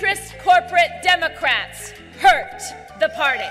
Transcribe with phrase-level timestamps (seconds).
[0.00, 2.62] centrist corporate Democrats hurt
[3.00, 3.44] the party.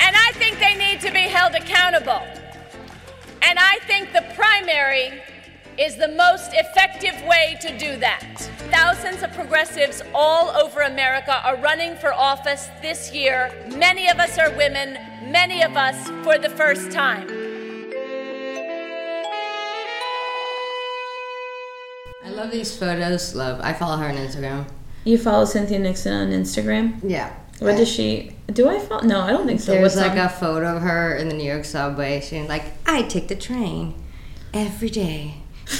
[0.00, 2.22] And I think they need to be held accountable.
[3.42, 5.22] And I think the primary
[5.76, 8.38] is the most effective way to do that.
[8.70, 13.52] Thousands of progressives all over America are running for office this year.
[13.76, 14.94] Many of us are women,
[15.30, 17.43] many of us for the first time.
[22.34, 23.34] Love these photos.
[23.34, 23.60] Love.
[23.62, 24.66] I follow her on Instagram.
[25.04, 26.98] You follow Cynthia Nixon on Instagram?
[27.02, 27.34] Yeah.
[27.60, 28.32] What does she?
[28.48, 29.02] Do I follow?
[29.02, 29.72] No, I don't think so.
[29.72, 32.20] There's What's like on- a photo of her in the New York subway.
[32.20, 33.94] She's like, I take the train
[34.52, 35.36] every day.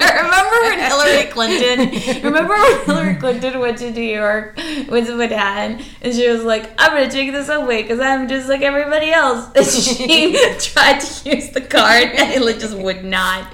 [0.00, 2.22] Remember when Hillary Clinton?
[2.24, 4.56] Remember when Hillary Clinton went to New York
[4.88, 8.62] with Manhattan, and she was like, "I'm gonna take the subway because I'm just like
[8.62, 13.46] everybody else." And she tried to use the card, and it just would not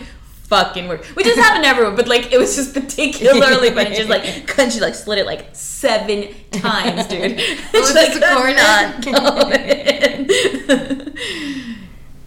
[0.50, 1.06] fucking work.
[1.16, 3.96] We just happened everywhere, but like it was just particularly funny.
[3.96, 7.36] Just like, couldn't she like slid it like seven times, dude?
[7.72, 8.56] was She, this could recorded?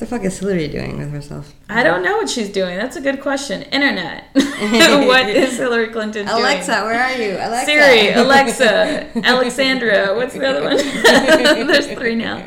[0.04, 1.54] The fuck is Hillary doing with herself?
[1.70, 2.78] I don't know what she's doing.
[2.78, 3.62] That's a good question.
[3.64, 4.26] Internet.
[4.34, 6.40] what is Hillary Clinton doing?
[6.40, 7.38] Alexa, where are you?
[7.38, 7.66] Alexa.
[7.66, 10.14] Siri, Alexa, Alexandra.
[10.14, 11.68] What's the other one?
[11.68, 12.44] There's three now.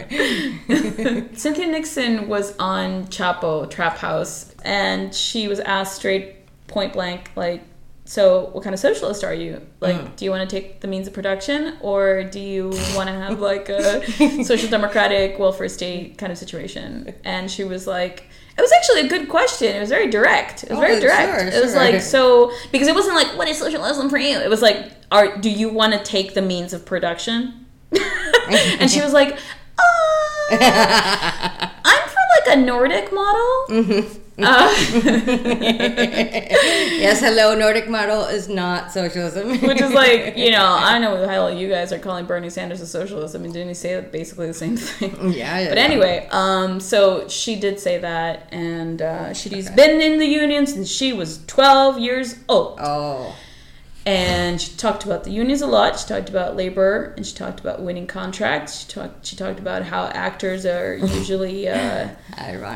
[1.34, 7.62] Cynthia Nixon was on Chapo Trap House, and she was asked straight point blank, like,
[8.07, 9.61] so what kind of socialist are you?
[9.81, 13.12] Like, do you want to take the means of production, or do you want to
[13.15, 17.12] have like a social democratic welfare state kind of situation?
[17.25, 18.29] And she was like.
[18.59, 19.77] It was actually a good question.
[19.77, 20.65] It was very direct.
[20.65, 21.29] It was Oh, very direct.
[21.29, 21.81] sure, it was sure.
[21.84, 24.39] like so because it wasn't like what is socialism for you.
[24.39, 27.67] It was like, are do you want to take the means of production?
[28.81, 29.37] and she was like,
[29.79, 30.57] uh,
[31.84, 34.07] I'm for like a Nordic model.
[34.39, 34.75] Uh,
[36.98, 39.59] yes, hello, Nordic model is not socialism.
[39.62, 42.27] which is like, you know, I don't know what the hell you guys are calling
[42.27, 43.34] Bernie Sanders a socialist.
[43.34, 45.15] I mean, didn't he say basically the same thing?
[45.33, 45.69] yeah, yeah.
[45.71, 50.66] But anyway, um, so she did say that, and uh, she's been in the union
[50.66, 52.78] since she was 12 years old.
[52.82, 53.34] Oh.
[54.06, 55.99] And she talked about the unions a lot.
[55.99, 58.81] She talked about labor, and she talked about winning contracts.
[58.81, 59.27] She talked.
[59.27, 62.11] She talked about how actors are usually uh,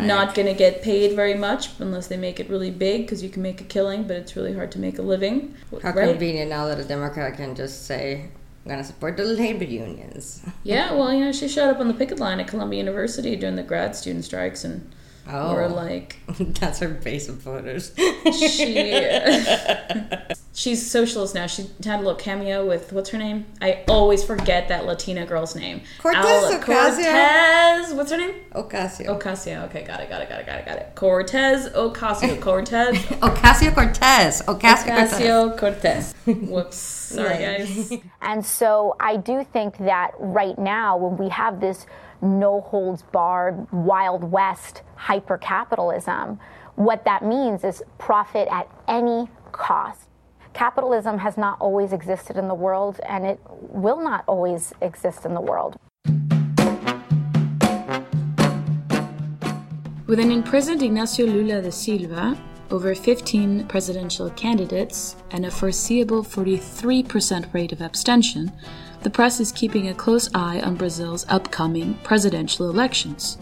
[0.02, 3.28] not going to get paid very much unless they make it really big, because you
[3.30, 5.54] can make a killing, but it's really hard to make a living.
[5.82, 6.10] How Right?
[6.10, 8.28] convenient now that a Democrat can just say,
[8.64, 10.42] I'm going to support the labor unions.
[10.64, 13.54] Yeah, well, you know, she showed up on the picket line at Columbia University during
[13.54, 14.90] the grad student strikes, and
[15.28, 15.54] Oh.
[15.54, 17.92] were like, That's her base of voters.
[17.96, 18.90] she
[20.52, 21.46] she's socialist now.
[21.46, 23.46] She had a little cameo with what's her name?
[23.60, 25.82] I always forget that Latina girl's name.
[25.98, 26.64] Cortez Al- Ocasio?
[26.64, 27.94] Cortez.
[27.94, 28.34] What's her name?
[28.54, 29.18] Ocasio.
[29.18, 29.64] Ocasio.
[29.64, 30.92] Okay, got it, got it, got it, got it, got it.
[30.94, 32.40] Cortez Ocasio.
[32.40, 32.96] Cortez.
[32.98, 34.42] Ocasio Cortez.
[34.42, 35.12] Ocasio Cortez.
[35.12, 36.14] Ocasio Cortez.
[36.26, 36.76] Whoops.
[36.76, 37.92] Sorry, guys.
[38.22, 41.86] And so I do think that right now, when we have this
[42.22, 46.38] no holds barred, Wild West hyper capitalism,
[46.76, 50.08] what that means is profit at any cost.
[50.52, 55.34] Capitalism has not always existed in the world, and it will not always exist in
[55.34, 55.76] the world.
[60.06, 62.36] With an imprisoned Ignacio Lula da Silva,
[62.70, 68.50] over 15 presidential candidates, and a foreseeable 43% rate of abstention,
[69.02, 73.38] the press is keeping a close eye on Brazil's upcoming presidential elections.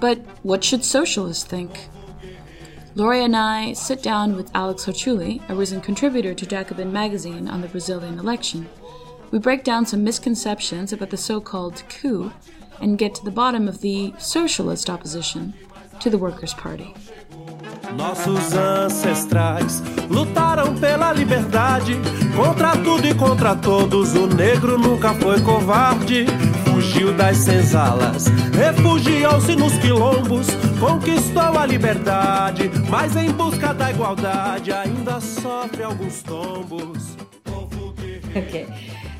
[0.00, 1.88] But what should socialists think?
[2.94, 7.60] Lori and I sit down with Alex Hochuli, a recent contributor to Jacobin magazine on
[7.60, 8.68] the Brazilian election.
[9.30, 12.32] We break down some misconceptions about the so called coup
[12.80, 15.54] and get to the bottom of the socialist opposition
[16.00, 16.94] to the Workers' Party.
[17.96, 21.96] Nossos ancestrais lutaram pela liberdade
[22.36, 24.14] contra tudo e contra todos.
[24.14, 26.26] O negro nunca foi covarde,
[26.64, 30.48] fugiu das senzalas, refugiou-se nos quilombos,
[30.78, 37.16] conquistou a liberdade, mas em busca da igualdade ainda sofre alguns tombos.
[38.36, 38.66] Okay.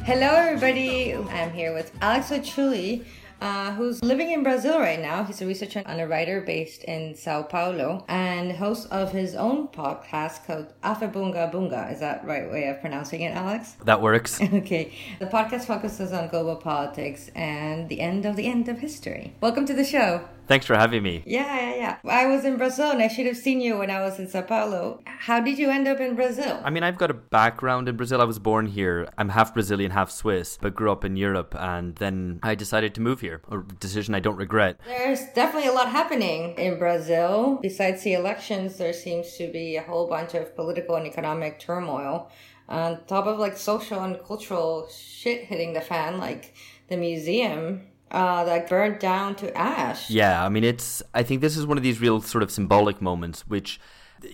[0.05, 1.13] Hello, everybody.
[1.13, 3.05] I'm here with Alex Ochuli,
[3.41, 5.25] uh, who's living in Brazil right now.
[5.25, 9.69] He's a researcher and a writer based in Sao Paulo and host of his own
[9.69, 11.93] podcast called Aufhebunga Bunga.
[11.93, 13.77] Is that right way of pronouncing it, Alex?
[13.85, 14.41] That works.
[14.59, 14.93] Okay.
[15.19, 19.35] The podcast focuses on global politics and the end of the end of history.
[19.41, 20.29] Welcome to the show.
[20.49, 21.23] Thanks for having me.
[21.27, 22.11] Yeah, yeah, yeah.
[22.11, 24.41] I was in Brazil and I should have seen you when I was in Sao
[24.41, 25.03] Paulo.
[25.05, 26.59] How did you end up in Brazil?
[26.65, 28.23] I mean, I've got a background in Brazil.
[28.23, 29.07] I was born here.
[29.19, 31.55] I'm half Brazilian, half Swiss, but grew up in Europe.
[31.59, 34.81] And then I decided to move here, a decision I don't regret.
[34.87, 37.59] There's definitely a lot happening in Brazil.
[37.61, 42.31] Besides the elections, there seems to be a whole bunch of political and economic turmoil
[42.71, 46.55] on top of like social and cultural shit hitting the fan, like
[46.89, 50.11] the museum uh, like burned down to ash.
[50.11, 51.03] Yeah, I mean, it's.
[51.15, 53.81] I think this is one of these real sort of symbolic moments, which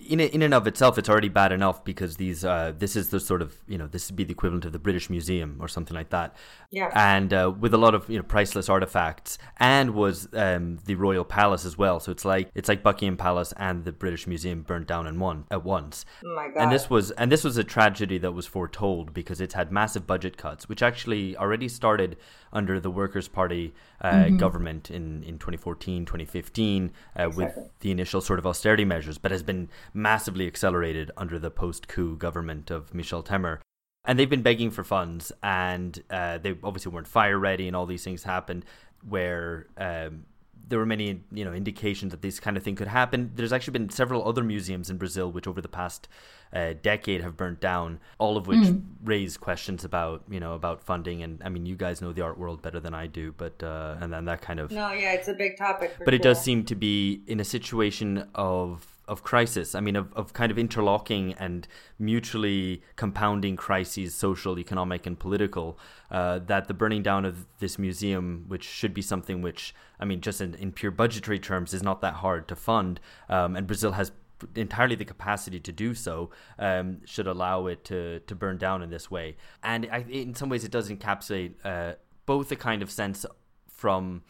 [0.09, 3.21] in in and of itself, it's already bad enough because these uh, this is the
[3.21, 5.95] sort of you know this would be the equivalent of the British Museum or something
[5.95, 6.35] like that.
[6.71, 6.91] Yeah.
[6.95, 11.25] And uh, with a lot of you know priceless artifacts, and was um, the royal
[11.25, 12.01] palace as well.
[12.01, 15.45] So it's like it's like Buckingham Palace and the British Museum burnt down in one
[15.51, 16.05] at once.
[16.25, 16.63] Oh my god.
[16.63, 20.07] And this was and this was a tragedy that was foretold because it's had massive
[20.07, 22.17] budget cuts, which actually already started
[22.53, 23.75] under the Workers' Party
[24.05, 24.37] uh, mm-hmm.
[24.37, 27.45] government in, in 2014, 2015, uh, exactly.
[27.45, 31.89] with the initial sort of austerity measures, but has been massively accelerated under the post
[31.89, 33.61] coup government of Michel Temer.
[34.05, 37.87] And they've been begging for funds, and uh, they obviously weren't fire ready, and all
[37.87, 38.67] these things happened
[39.09, 40.27] where um,
[40.69, 43.33] there were many you know indications that this kind of thing could happen.
[43.35, 46.09] There's actually been several other museums in Brazil which over the past
[46.53, 48.83] uh, decade have burnt down, all of which mm.
[49.03, 51.23] raise questions about you know about funding.
[51.23, 53.97] And I mean, you guys know the art world better than I do, but uh,
[54.01, 55.95] and then that kind of no, yeah, it's a big topic.
[55.99, 56.15] but sure.
[56.15, 59.75] it does seem to be in a situation of of crisis.
[59.75, 61.67] I mean, of, of kind of interlocking and
[61.99, 65.79] mutually compounding crises, social, economic, and political.
[66.11, 70.21] Uh, that the burning down of this museum, which should be something which, I mean,
[70.21, 73.93] just in, in pure budgetary terms, is not that hard to fund, um, and Brazil
[73.93, 74.13] has
[74.55, 78.91] entirely the capacity to do so um, should allow it to to burn down in
[78.91, 79.37] this way.
[79.63, 81.95] And I, in some ways, it does encapsulate uh,
[82.27, 83.25] both a kind of sense
[83.69, 84.23] from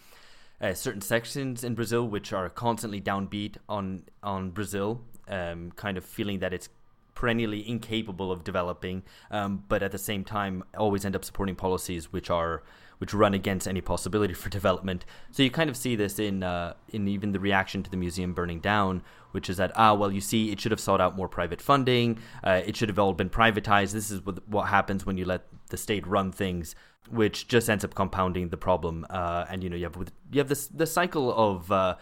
[0.65, 6.05] uh, certain sections in Brazil which are constantly downbeat on on Brazil, um, kind of
[6.05, 6.71] feeling that it's
[7.15, 12.13] perennially incapable of developing, um, but at the same time always end up supporting policies
[12.13, 12.63] which are
[12.99, 15.05] which run against any possibility for development.
[15.33, 18.33] So you kind of see this in uh, in even the reaction to the museum
[18.33, 19.03] burning down,
[19.33, 22.21] which is that ah well you see it should have sought out more private funding,
[22.43, 23.93] uh, it should have all been privatized.
[23.93, 26.75] This is what, what happens when you let the state run things
[27.11, 29.07] which just ends up compounding the problem.
[29.11, 29.97] Uh, and you know, you have
[30.33, 31.97] you have this the cycle of uh,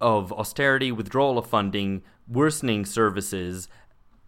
[0.00, 3.68] of austerity, withdrawal of funding, worsening services,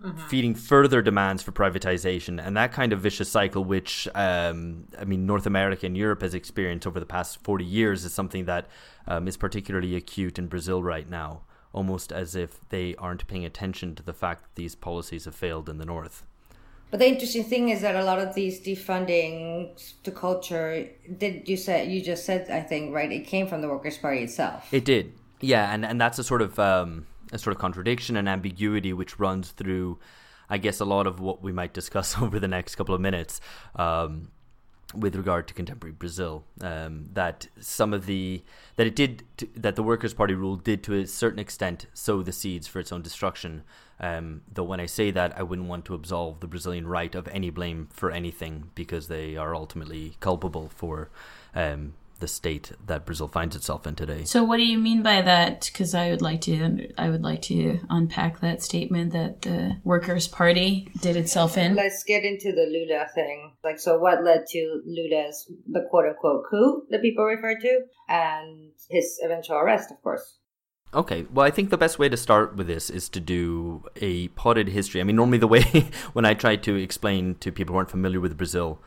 [0.03, 0.19] mm-hmm.
[0.29, 5.27] feeding further demands for privatization, and that kind of vicious cycle, which um, I mean,
[5.27, 8.67] North America and Europe has experienced over the past forty years, is something that
[9.09, 11.43] um, is particularly acute in Brazil right now.
[11.73, 15.69] Almost as if they aren't paying attention to the fact that these policies have failed
[15.69, 16.25] in the north.
[16.91, 19.71] But the interesting thing is that a lot of these defunding
[20.05, 20.89] to culture
[21.19, 24.23] did you said you just said I think right it came from the Workers' Party
[24.23, 24.73] itself.
[24.73, 28.29] It did, yeah, and and that's a sort of um, a sort of contradiction and
[28.29, 29.99] ambiguity which runs through,
[30.49, 33.41] I guess, a lot of what we might discuss over the next couple of minutes.
[33.75, 34.31] Um,
[34.95, 38.43] with regard to contemporary Brazil, um, that some of the
[38.77, 42.23] that it did to, that the Workers' Party rule did to a certain extent sow
[42.23, 43.63] the seeds for its own destruction,
[43.99, 47.27] um, though when I say that, I wouldn't want to absolve the Brazilian right of
[47.29, 51.11] any blame for anything because they are ultimately culpable for
[51.55, 54.25] um, the state that Brazil finds itself in today.
[54.25, 55.69] So, what do you mean by that?
[55.73, 60.29] Because I would like to, I would like to unpack that statement that the Workers'
[60.29, 61.75] Party did itself in.
[61.75, 63.53] Let's get into the Lula thing.
[63.65, 68.73] Like, so what led to Lula's the quote unquote coup that people refer to, and
[68.91, 70.39] his eventual arrest, of course.
[70.95, 74.29] Okay, well, I think the best way to start with this is to do a
[74.29, 75.01] potted history.
[75.01, 75.63] I mean, normally the way
[76.13, 78.81] when I try to explain to people who aren't familiar with Brazil,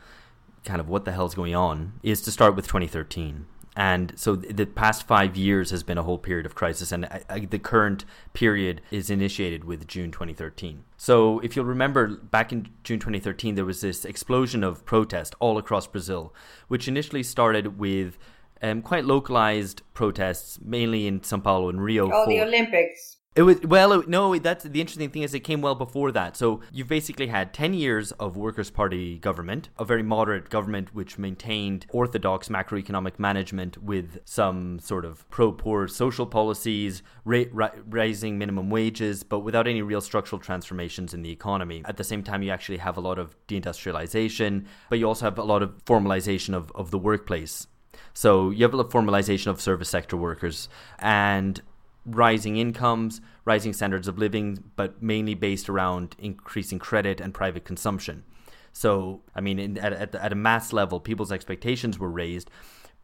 [0.64, 3.46] kind of what the hell's going on, is to start with 2013.
[3.76, 7.22] And so the past five years has been a whole period of crisis, and I,
[7.30, 10.84] I, the current period is initiated with June 2013.
[10.96, 15.56] So if you'll remember, back in June 2013, there was this explosion of protest all
[15.56, 16.34] across Brazil,
[16.68, 18.18] which initially started with
[18.60, 22.10] um, quite localized protests, mainly in Sao Paulo and Rio.
[22.12, 23.09] Oh, for, the Olympics.
[23.36, 24.36] It was well, no.
[24.38, 26.36] That's the interesting thing is it came well before that.
[26.36, 31.16] So you've basically had ten years of Workers' Party government, a very moderate government which
[31.16, 38.68] maintained orthodox macroeconomic management with some sort of pro-poor social policies, ra- ra- raising minimum
[38.68, 41.82] wages, but without any real structural transformations in the economy.
[41.84, 45.38] At the same time, you actually have a lot of deindustrialization, but you also have
[45.38, 47.68] a lot of formalization of, of the workplace.
[48.12, 50.68] So you have a formalization of service sector workers
[50.98, 51.62] and
[52.06, 58.24] rising incomes, rising standards of living, but mainly based around increasing credit and private consumption.
[58.72, 62.50] So, I mean, in, at, at, at a mass level, people's expectations were raised,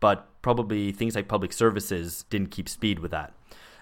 [0.00, 3.34] but probably things like public services didn't keep speed with that.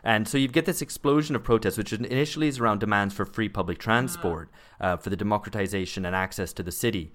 [0.02, 3.48] And so you get this explosion of protests, which initially is around demands for free
[3.48, 7.12] public transport, uh, for the democratization and access to the city.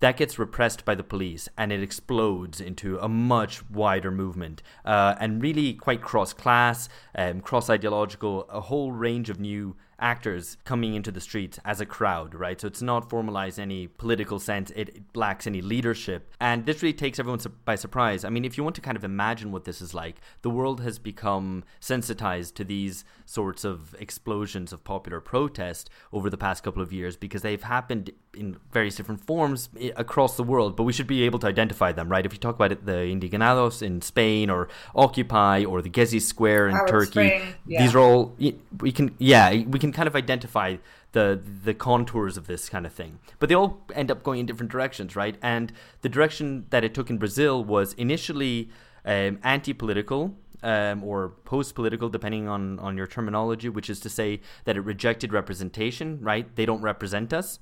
[0.00, 5.14] That gets repressed by the police and it explodes into a much wider movement uh,
[5.18, 10.94] and really quite cross class, um, cross ideological, a whole range of new actors coming
[10.94, 12.60] into the streets as a crowd, right?
[12.60, 14.70] So it's not formalized in any political sense.
[14.76, 16.34] It, it lacks any leadership.
[16.40, 18.24] And this really takes everyone su- by surprise.
[18.24, 20.80] I mean, if you want to kind of imagine what this is like, the world
[20.82, 26.82] has become sensitized to these sorts of explosions of popular protest over the past couple
[26.82, 30.92] of years because they've happened in various different forms eh, across the world, but we
[30.92, 32.26] should be able to identify them, right?
[32.26, 36.68] If you talk about it, the Indignados in Spain or Occupy or the Gezi Square
[36.68, 37.82] in Arab Turkey, yeah.
[37.82, 38.36] these are all,
[38.80, 40.76] we can, yeah, we can kind of identify
[41.12, 43.18] the the contours of this kind of thing.
[43.38, 45.36] But they all end up going in different directions, right?
[45.42, 48.70] And the direction that it took in Brazil was initially
[49.04, 54.76] um, anti-political, um, or post-political, depending on, on your terminology, which is to say that
[54.76, 56.54] it rejected representation, right?
[56.56, 57.60] They don't represent us,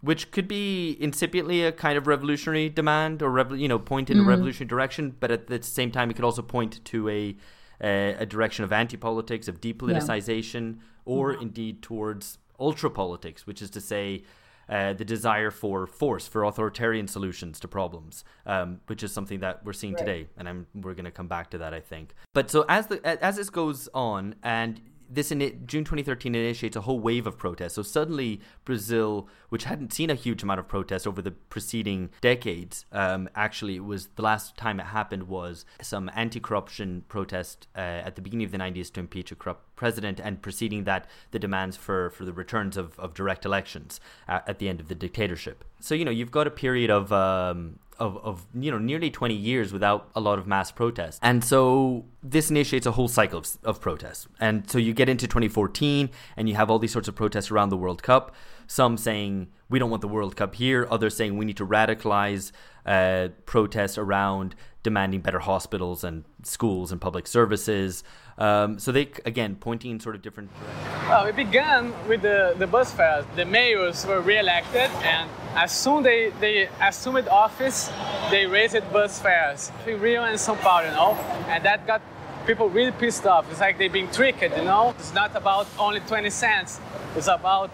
[0.00, 4.18] which could be incipiently a kind of revolutionary demand or rev- you know point in
[4.20, 7.36] a revolutionary direction, but at the same time, it could also point to a
[7.82, 13.80] a, a direction of anti-politics, of depoliticization, or indeed towards ultra politics, which is to
[13.80, 14.24] say.
[14.68, 19.64] Uh, the desire for force, for authoritarian solutions to problems, um, which is something that
[19.64, 22.16] we're seeing today, and I'm, we're going to come back to that, I think.
[22.32, 26.82] But so as the as this goes on, and this in June 2013 initiates a
[26.82, 27.74] whole wave of protests.
[27.74, 32.84] So suddenly, Brazil, which hadn't seen a huge amount of protests over the preceding decades,
[32.92, 38.16] um, actually, it was the last time it happened was some anti-corruption protest uh, at
[38.16, 41.76] the beginning of the 90s to impeach a corrupt president, and preceding that, the demands
[41.76, 45.64] for for the returns of, of direct elections uh, at the end of the dictatorship.
[45.80, 49.34] So you know, you've got a period of um, of, of you know nearly 20
[49.34, 51.18] years without a lot of mass protests.
[51.22, 54.26] And so this initiates a whole cycle of, of protests.
[54.40, 57.70] And so you get into 2014 and you have all these sorts of protests around
[57.70, 58.34] the world cup.
[58.66, 60.86] Some saying we don't want the world cup here.
[60.90, 62.52] Others saying we need to radicalize
[62.84, 64.54] uh, protests around
[64.90, 68.04] demanding better hospitals and schools and public services
[68.38, 71.08] um, so they again pointing in sort of different directions.
[71.08, 73.24] Well, it began with the, the bus fares.
[73.34, 77.90] The mayors were re-elected, and as soon they they assumed office,
[78.30, 81.12] they raised bus fares in Rio and São Paulo, you know,
[81.48, 82.02] and that got
[82.46, 83.50] people really pissed off.
[83.50, 84.94] It's like they're being tricked, you know.
[84.98, 86.78] It's not about only 20 cents.
[87.16, 87.70] It's about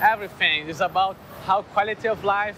[0.00, 0.68] everything.
[0.68, 2.56] It's about how quality of life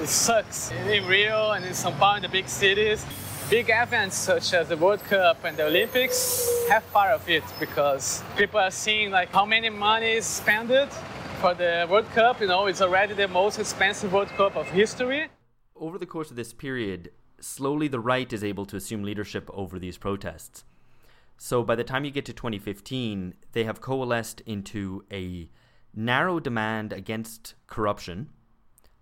[0.00, 3.06] it sucks in Rio and in São Paulo, in the big cities
[3.50, 8.22] big events such as the World Cup and the Olympics have part of it because
[8.36, 10.70] people are seeing like how many money is spent
[11.40, 12.40] for the World Cup.
[12.40, 15.26] You know, it's already the most expensive World Cup of history.
[15.74, 19.80] Over the course of this period, slowly the right is able to assume leadership over
[19.80, 20.62] these protests.
[21.36, 25.50] So by the time you get to 2015, they have coalesced into a
[25.92, 28.28] narrow demand against corruption,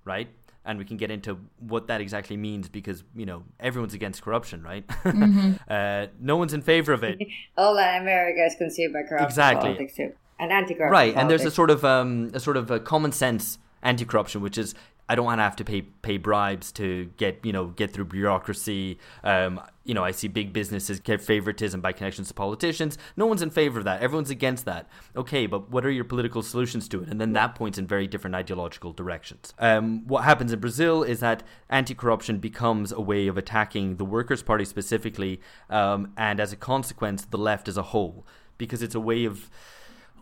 [0.06, 0.30] right?
[0.68, 4.62] And we can get into what that exactly means because you know everyone's against corruption,
[4.62, 4.86] right?
[4.86, 5.54] Mm-hmm.
[5.68, 7.18] uh, no one's in favor of it.
[7.56, 9.70] All America is consumed by corruption exactly.
[9.70, 10.92] politics too, and anti-corruption.
[10.92, 11.20] Right, politics.
[11.20, 14.74] and there's a sort of um, a sort of a common sense anti-corruption, which is
[15.08, 18.06] I don't want to have to pay pay bribes to get you know get through
[18.06, 18.98] bureaucracy.
[19.24, 22.98] Um, you know, I see big businesses get favoritism by connections to politicians.
[23.16, 24.02] No one's in favor of that.
[24.02, 24.86] Everyone's against that.
[25.16, 27.08] Okay, but what are your political solutions to it?
[27.08, 29.54] And then that points in very different ideological directions.
[29.58, 34.42] Um, what happens in Brazil is that anti-corruption becomes a way of attacking the Workers'
[34.42, 38.26] Party specifically, um, and as a consequence, the left as a whole,
[38.58, 39.48] because it's a way of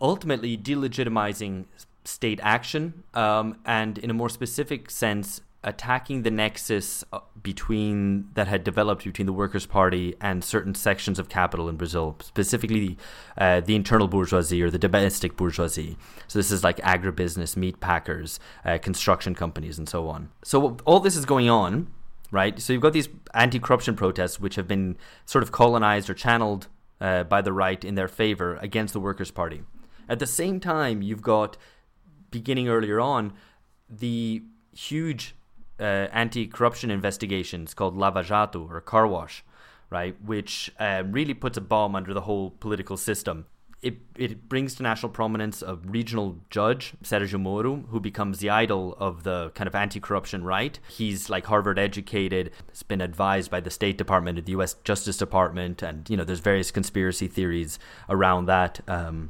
[0.01, 1.65] ultimately delegitimizing
[2.07, 8.47] state action, um, and in a more specific sense, attacking the nexus uh, between that
[8.47, 12.97] had developed between the Workers' Party and certain sections of capital in Brazil, specifically
[13.37, 15.97] uh, the internal bourgeoisie or the domestic bourgeoisie.
[16.27, 20.29] So this is like agribusiness, meat packers, uh, construction companies, and so on.
[20.43, 21.87] So all this is going on,
[22.31, 22.59] right?
[22.61, 24.95] So you've got these anti-corruption protests which have been
[25.25, 26.67] sort of colonized or channeled
[27.01, 29.63] uh, by the right in their favor against the Workers' Party.
[30.09, 31.57] At the same time, you've got
[32.31, 33.33] beginning earlier on,
[33.89, 34.43] the
[34.73, 35.35] huge
[35.79, 39.43] uh, anti-corruption investigations called Lava Jato or Car Wash,
[39.89, 43.45] right, which uh, really puts a bomb under the whole political system.
[43.83, 48.97] It, it brings to national prominence a regional judge, Sergio Moro, who becomes the idol
[48.99, 50.79] of the kind of anti corruption right.
[50.89, 55.83] He's like Harvard educated, has been advised by the State Department, the US Justice Department,
[55.83, 57.77] and, you know, there's various conspiracy theories
[58.09, 58.79] around that.
[58.87, 59.29] Um,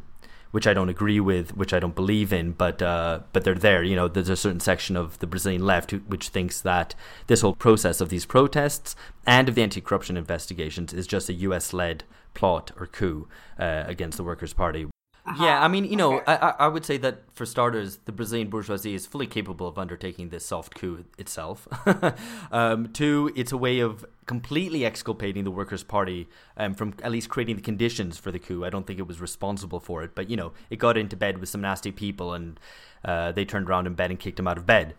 [0.52, 3.84] which I don't agree with, which I don't believe in, but uh, but they're there.
[3.84, 6.96] You know, there's a certain section of the Brazilian left who, which thinks that
[7.28, 12.02] this whole process of these protests and of the anti-corruption investigations is just a U.S.-led
[12.34, 13.28] plot or coup
[13.60, 14.88] uh, against the Workers' Party.
[15.28, 15.44] Uh-huh.
[15.44, 16.32] Yeah, I mean, you know, okay.
[16.32, 20.30] I, I would say that for starters, the Brazilian bourgeoisie is fully capable of undertaking
[20.30, 21.68] this soft coup itself.
[22.52, 27.28] um, two, it's a way of completely exculpating the Workers' Party um, from at least
[27.28, 28.64] creating the conditions for the coup.
[28.64, 31.40] I don't think it was responsible for it, but you know, it got into bed
[31.40, 32.58] with some nasty people, and
[33.04, 34.96] uh, they turned around in bed and kicked him out of bed.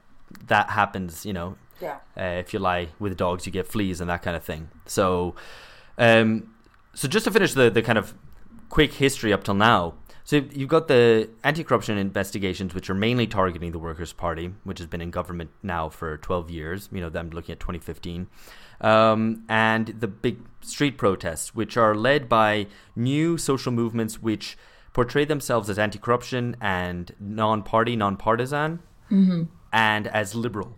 [0.49, 1.56] That happens, you know.
[1.80, 1.99] Yeah.
[2.14, 4.68] Uh, if you lie with dogs, you get fleas and that kind of thing.
[4.85, 5.37] So,
[5.97, 6.52] um,
[6.92, 8.12] so just to finish the the kind of
[8.68, 9.94] quick history up till now.
[10.28, 14.87] So you've got the anti-corruption investigations, which are mainly targeting the Workers' Party, which has
[14.87, 16.90] been in government now for 12 years.
[16.92, 18.26] You know, I'm looking at 2015,
[18.82, 24.58] um, and the big street protests, which are led by new social movements which
[24.92, 28.80] portray themselves as anti-corruption and non-party, non-partisan,
[29.11, 29.44] mm-hmm.
[29.73, 30.76] and as liberal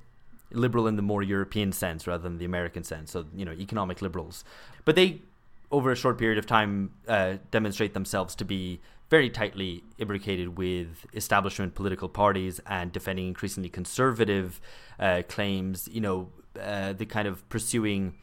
[0.52, 3.12] liberal in the more European sense rather than the American sense.
[3.12, 4.44] So, you know, economic liberals.
[4.84, 5.22] But they,
[5.70, 11.04] over a short period of time, uh, demonstrate themselves to be very tightly imbricated with
[11.14, 14.60] establishment political parties and defending increasingly conservative
[14.98, 16.28] uh, claims, you know,
[16.60, 18.14] uh, the kind of pursuing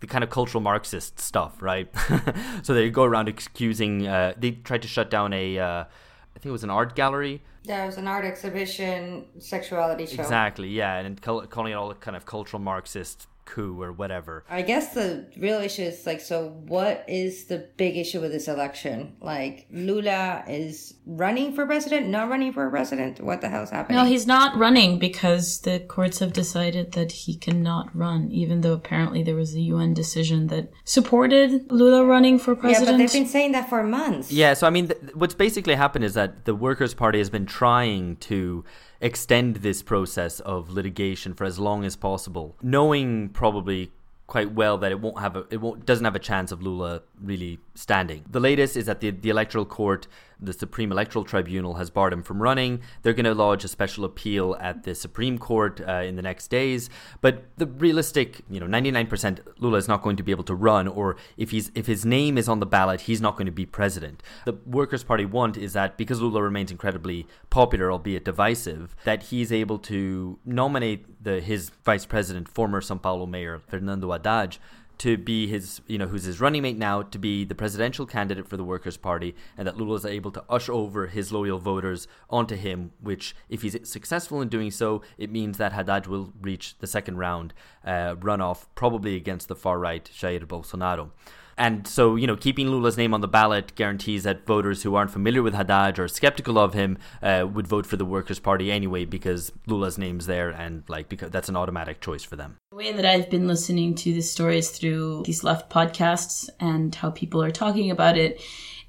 [0.00, 1.88] the kind of cultural Marxist stuff, right?
[2.62, 4.06] so they go around excusing.
[4.06, 7.42] uh, they tried to shut down a, uh, I think it was an art gallery.
[7.64, 10.22] There was an art exhibition, sexuality show.
[10.22, 14.44] Exactly, yeah, and calling it all kind of cultural Marxist coup or whatever.
[14.48, 18.48] I guess the real issue is like, so what is the big issue with this
[18.48, 19.16] election?
[19.20, 23.20] Like, Lula is running for president, not running for president.
[23.20, 23.98] What the hell's happening?
[23.98, 28.72] No, he's not running because the courts have decided that he cannot run, even though
[28.72, 32.86] apparently there was a UN decision that supported Lula running for president.
[32.86, 34.30] Yeah, but they've been saying that for months.
[34.30, 37.46] Yeah, so I mean, th- what's basically happened is that the Workers' Party has been
[37.46, 38.64] trying to
[39.00, 43.92] extend this process of litigation for as long as possible, knowing probably
[44.26, 47.02] quite well that it won't have a it won't doesn't have a chance of Lula
[47.20, 48.24] really standing.
[48.30, 50.06] The latest is that the the electoral court
[50.40, 52.80] the Supreme Electoral Tribunal has barred him from running.
[53.02, 56.48] They're going to lodge a special appeal at the Supreme Court uh, in the next
[56.48, 56.90] days.
[57.20, 60.88] But the realistic, you know, 99% Lula is not going to be able to run,
[60.88, 63.66] or if he's if his name is on the ballot, he's not going to be
[63.66, 64.22] president.
[64.44, 69.52] The Workers' Party want is that because Lula remains incredibly popular, albeit divisive, that he's
[69.52, 74.58] able to nominate the his vice president, former São Paulo mayor Fernando Haddad
[75.00, 78.46] to be his, you know, who's his running mate now, to be the presidential candidate
[78.46, 82.06] for the Workers' Party, and that Lula is able to usher over his loyal voters
[82.28, 82.92] onto him.
[83.00, 87.16] Which, if he's successful in doing so, it means that Haddad will reach the second
[87.16, 91.12] round uh, runoff, probably against the far right Jair Bolsonaro.
[91.56, 95.10] And so, you know, keeping Lula's name on the ballot guarantees that voters who aren't
[95.10, 99.04] familiar with Haddad or skeptical of him uh, would vote for the Workers' Party anyway
[99.04, 102.56] because Lula's name's there and, like, because that's an automatic choice for them.
[102.70, 107.10] The way that I've been listening to the stories through these left podcasts and how
[107.10, 108.40] people are talking about it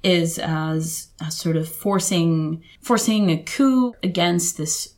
[0.02, 4.94] is as a sort of forcing forcing a coup against this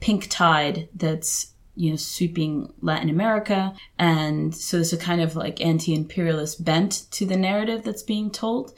[0.00, 3.74] pink tide that's you know, sweeping Latin America.
[3.98, 8.30] And so there's a kind of like anti imperialist bent to the narrative that's being
[8.30, 8.74] told.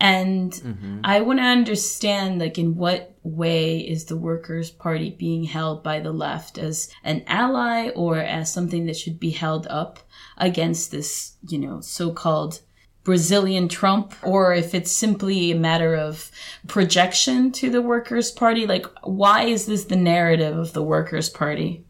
[0.00, 1.00] And mm-hmm.
[1.04, 6.00] I want to understand, like, in what way is the Workers' Party being held by
[6.00, 9.98] the left as an ally or as something that should be held up
[10.38, 12.62] against this, you know, so called
[13.04, 16.30] Brazilian Trump, or if it's simply a matter of
[16.66, 18.66] projection to the Workers' Party?
[18.66, 21.84] Like, why is this the narrative of the Workers' Party?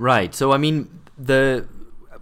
[0.00, 0.34] Right.
[0.34, 1.68] So I mean the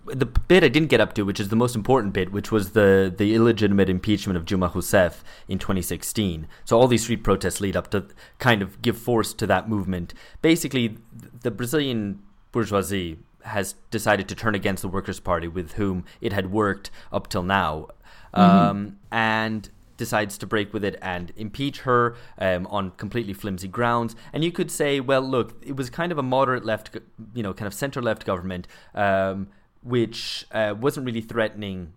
[0.04, 2.72] the bit I didn't get up to, which is the most important bit, which was
[2.72, 6.48] the the illegitimate impeachment of Dilma Rousseff in 2016.
[6.64, 8.06] So all these street protests lead up to
[8.40, 10.12] kind of give force to that movement.
[10.42, 10.98] Basically,
[11.42, 16.50] the Brazilian bourgeoisie has decided to turn against the Workers' Party, with whom it had
[16.50, 17.86] worked up till now,
[18.34, 18.40] mm-hmm.
[18.40, 24.16] um, and decides to break with it and impeach her um, on completely flimsy grounds.
[24.32, 26.96] And you could say, well, look, it was kind of a moderate left,
[27.34, 29.48] you know, kind of center left government, um,
[29.82, 31.92] which uh, wasn't really threatening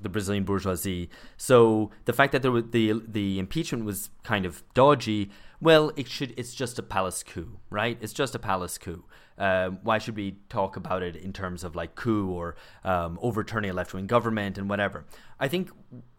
[0.00, 1.08] the Brazilian bourgeoisie.
[1.36, 5.30] So the fact that there was the the impeachment was kind of dodgy.
[5.60, 6.34] Well, it should.
[6.36, 7.98] It's just a palace coup, right?
[8.00, 9.04] It's just a palace coup.
[9.38, 13.70] Um, why should we talk about it in terms of like coup or um, overturning
[13.70, 15.04] a left wing government and whatever?
[15.38, 15.70] I think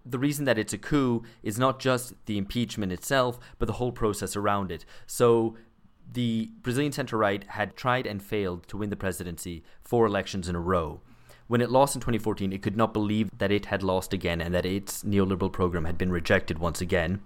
[0.05, 3.91] the reason that it's a coup is not just the impeachment itself, but the whole
[3.91, 4.85] process around it.
[5.05, 5.57] So
[6.11, 10.55] the Brazilian center right had tried and failed to win the presidency four elections in
[10.55, 11.01] a row.
[11.47, 14.53] When it lost in 2014, it could not believe that it had lost again and
[14.53, 17.21] that its neoliberal program had been rejected once again.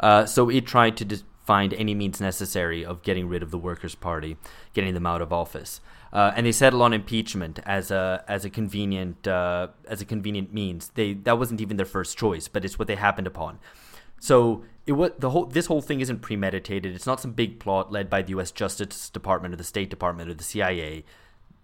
[0.00, 3.58] Uh, so it tried to dis- find any means necessary of getting rid of the
[3.58, 4.36] Workers' Party,
[4.74, 5.80] getting them out of office.
[6.12, 10.52] Uh, and they settle on impeachment as a as a convenient uh, as a convenient
[10.52, 10.90] means.
[10.94, 13.58] They that wasn't even their first choice, but it's what they happened upon.
[14.20, 16.94] So it was the whole this whole thing isn't premeditated.
[16.94, 18.50] It's not some big plot led by the U.S.
[18.50, 21.04] Justice Department or the State Department or the CIA.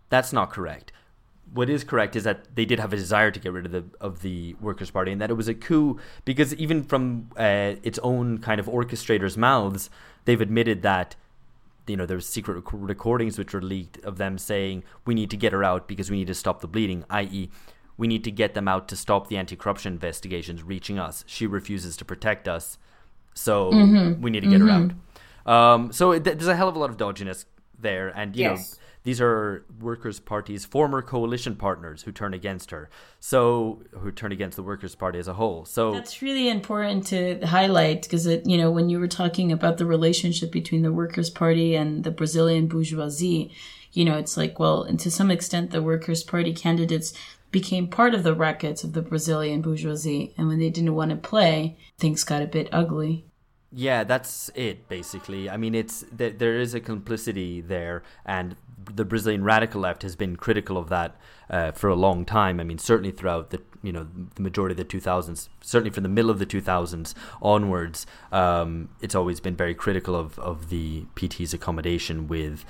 [0.08, 0.92] That's not correct.
[1.54, 3.84] What is correct is that they did have a desire to get rid of the
[4.00, 7.98] of the Workers' Party, and that it was a coup because even from uh, its
[8.00, 9.88] own kind of orchestrators' mouths,
[10.24, 11.16] they've admitted that
[11.86, 15.36] you know there's secret rec- recordings which were leaked of them saying we need to
[15.38, 17.50] get her out because we need to stop the bleeding, i.e
[17.96, 21.24] we need to get them out to stop the anti-corruption investigations reaching us.
[21.26, 22.78] She refuses to protect us,
[23.34, 24.22] so Mm-hmm.
[24.22, 24.92] we need to get her out.
[25.44, 27.44] Um, so it, there's a hell of a lot of dodginess
[27.76, 28.78] there, and you know Yes.
[29.08, 34.56] These are Workers' Party's former coalition partners who turn against her, so who turn against
[34.56, 35.64] the Workers' Party as a whole.
[35.64, 39.78] So That's really important to highlight because it, you know, when you were talking about
[39.78, 43.50] the relationship between the Workers' Party and the Brazilian bourgeoisie,
[43.94, 47.14] you know, it's like, well, and to some extent, the Workers' Party candidates
[47.50, 51.16] became part of the rackets of the Brazilian bourgeoisie, and when they didn't want to
[51.16, 53.24] play, things got a bit ugly.
[53.70, 55.50] Yeah, that's it basically.
[55.50, 58.56] I mean, it's th- there is a complicity there, and
[58.94, 61.16] the Brazilian radical left has been critical of that
[61.50, 62.60] uh, for a long time.
[62.60, 66.08] I mean, certainly throughout the you know the majority of the 2000s, certainly from the
[66.08, 71.52] middle of the 2000s onwards, um, it's always been very critical of of the PT's
[71.52, 72.64] accommodation with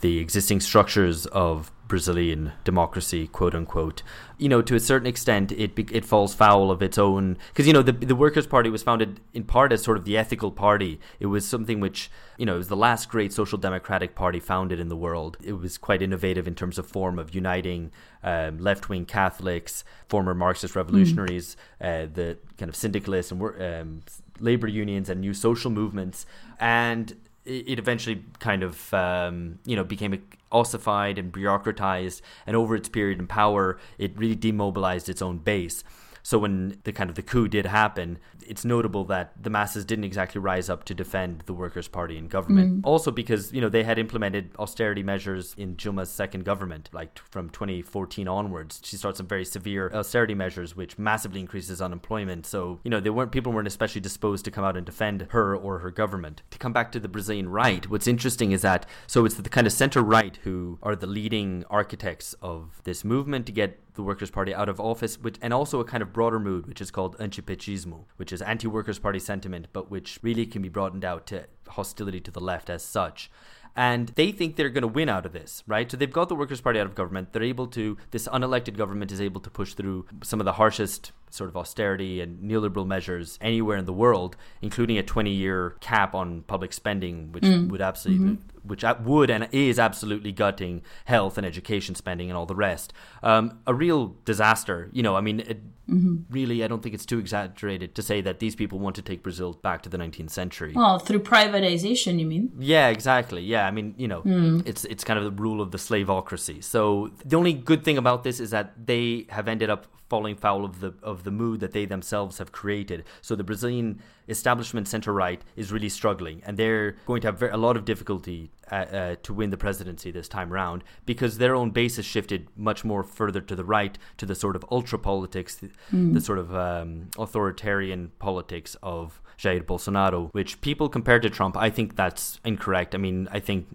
[0.00, 4.02] the existing structures of Brazilian democracy, quote unquote.
[4.36, 7.72] You know, to a certain extent, it it falls foul of its own because you
[7.72, 11.00] know the the Workers' Party was founded in part as sort of the ethical party.
[11.18, 14.78] It was something which you know it was the last great social democratic party founded
[14.78, 15.38] in the world.
[15.42, 17.90] It was quite innovative in terms of form of uniting
[18.22, 24.02] um, left wing Catholics, former Marxist revolutionaries, uh, the kind of syndicalists and um,
[24.38, 26.26] labor unions and new social movements,
[26.60, 30.12] and it eventually kind of um, you know became
[30.50, 35.84] ossified and bureaucratized, and over its period in power, it really demobilized its own base.
[36.22, 40.04] So when the kind of the coup did happen, it's notable that the masses didn't
[40.04, 42.82] exactly rise up to defend the Workers' Party in government.
[42.82, 42.86] Mm.
[42.86, 47.50] Also because you know they had implemented austerity measures in Dilma's second government, like from
[47.50, 48.80] 2014 onwards.
[48.84, 52.46] She started some very severe austerity measures, which massively increases unemployment.
[52.46, 55.56] So you know they weren't people weren't especially disposed to come out and defend her
[55.56, 56.42] or her government.
[56.50, 59.66] To come back to the Brazilian right, what's interesting is that so it's the kind
[59.66, 64.30] of center right who are the leading architects of this movement to get the Workers'
[64.30, 67.18] Party out of office, which and also a kind of broader mood, which is called
[67.18, 72.20] antipetismo, which is anti-Workers' Party sentiment, but which really can be broadened out to hostility
[72.20, 73.28] to the left as such.
[73.76, 75.90] And they think they're going to win out of this, right?
[75.90, 77.32] So they've got the Workers' Party out of government.
[77.32, 81.12] They're able to, this unelected government is able to push through some of the harshest
[81.30, 86.14] sort of austerity and neoliberal measures anywhere in the world, including a 20 year cap
[86.14, 88.38] on public spending, which would absolutely.
[88.64, 92.92] Which would and is absolutely gutting health and education spending and all the rest.
[93.22, 94.90] Um, a real disaster.
[94.92, 96.16] You know, I mean, it, Mm-hmm.
[96.30, 99.22] really, I don't think it's too exaggerated to say that these people want to take
[99.22, 100.72] Brazil back to the 19th century.
[100.74, 102.52] Well, through privatization, you mean?
[102.58, 103.42] Yeah, exactly.
[103.42, 104.60] Yeah, I mean, you know, hmm.
[104.66, 106.62] it's it's kind of the rule of the slavocracy.
[106.62, 110.64] So the only good thing about this is that they have ended up falling foul
[110.64, 113.04] of the of the mood that they themselves have created.
[113.20, 117.56] So the Brazilian establishment center right is really struggling, and they're going to have a
[117.56, 121.70] lot of difficulty uh, uh, to win the presidency this time round because their own
[121.70, 125.56] base has shifted much more further to the right, to the sort of ultra politics,
[125.56, 131.56] the, the sort of um, authoritarian politics of Jair Bolsonaro, which people compare to Trump.
[131.56, 132.94] I think that's incorrect.
[132.94, 133.68] I mean, I think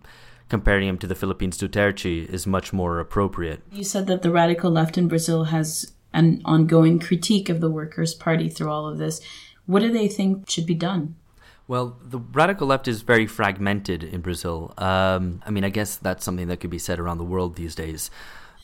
[0.49, 3.61] comparing him to the Philippines Duterte is much more appropriate.
[3.71, 8.13] You said that the radical left in Brazil has an ongoing critique of the Workers'
[8.13, 9.21] Party through all of this.
[9.65, 11.15] What do they think should be done?
[11.67, 14.73] Well, the radical left is very fragmented in Brazil.
[14.77, 17.73] Um, I mean, I guess that's something that could be said around the world these
[17.73, 18.11] days.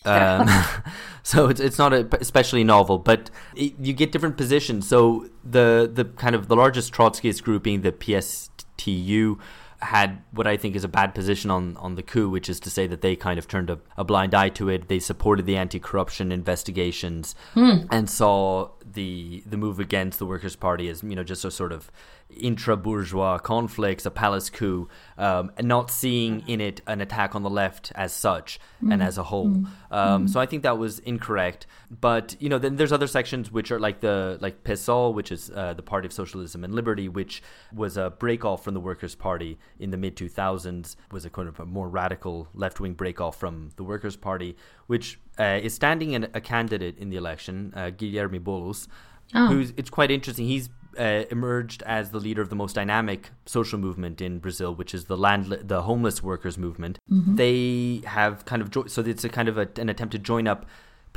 [0.06, 0.50] Um,
[1.24, 4.88] so it's it's not a, especially novel, but it, you get different positions.
[4.88, 9.40] So the the kind of the largest Trotskyist group being the PSTU
[9.82, 12.70] had what I think is a bad position on, on the coup, which is to
[12.70, 14.88] say that they kind of turned a, a blind eye to it.
[14.88, 17.86] They supported the anti corruption investigations hmm.
[17.90, 21.72] and saw the the move against the Workers' Party as you know just a sort
[21.72, 21.92] of
[22.30, 27.42] intra bourgeois conflict, a palace coup, um, and not seeing in it an attack on
[27.42, 28.60] the left as such
[28.92, 29.64] and as a whole.
[29.92, 31.66] Um, So I think that was incorrect.
[31.90, 35.50] But you know, then there's other sections which are like the like PSOL, which is
[35.50, 37.42] uh, the Party of Socialism and Liberty, which
[37.74, 41.48] was a break off from the Workers' Party in the mid 2000s, was a kind
[41.50, 45.74] of a more radical left wing break off from the Workers' Party, which uh, is
[45.74, 48.88] standing in a candidate in the election, uh, Guilherme Boulos,
[49.34, 50.46] who's it's quite interesting.
[50.46, 54.94] He's uh, emerged as the leader of the most dynamic social movement in Brazil, which
[54.94, 57.00] is the land the homeless workers movement.
[57.12, 57.36] Mm-hmm.
[57.36, 60.48] They have kind of jo- so it's a kind of a, an attempt to join
[60.48, 60.66] up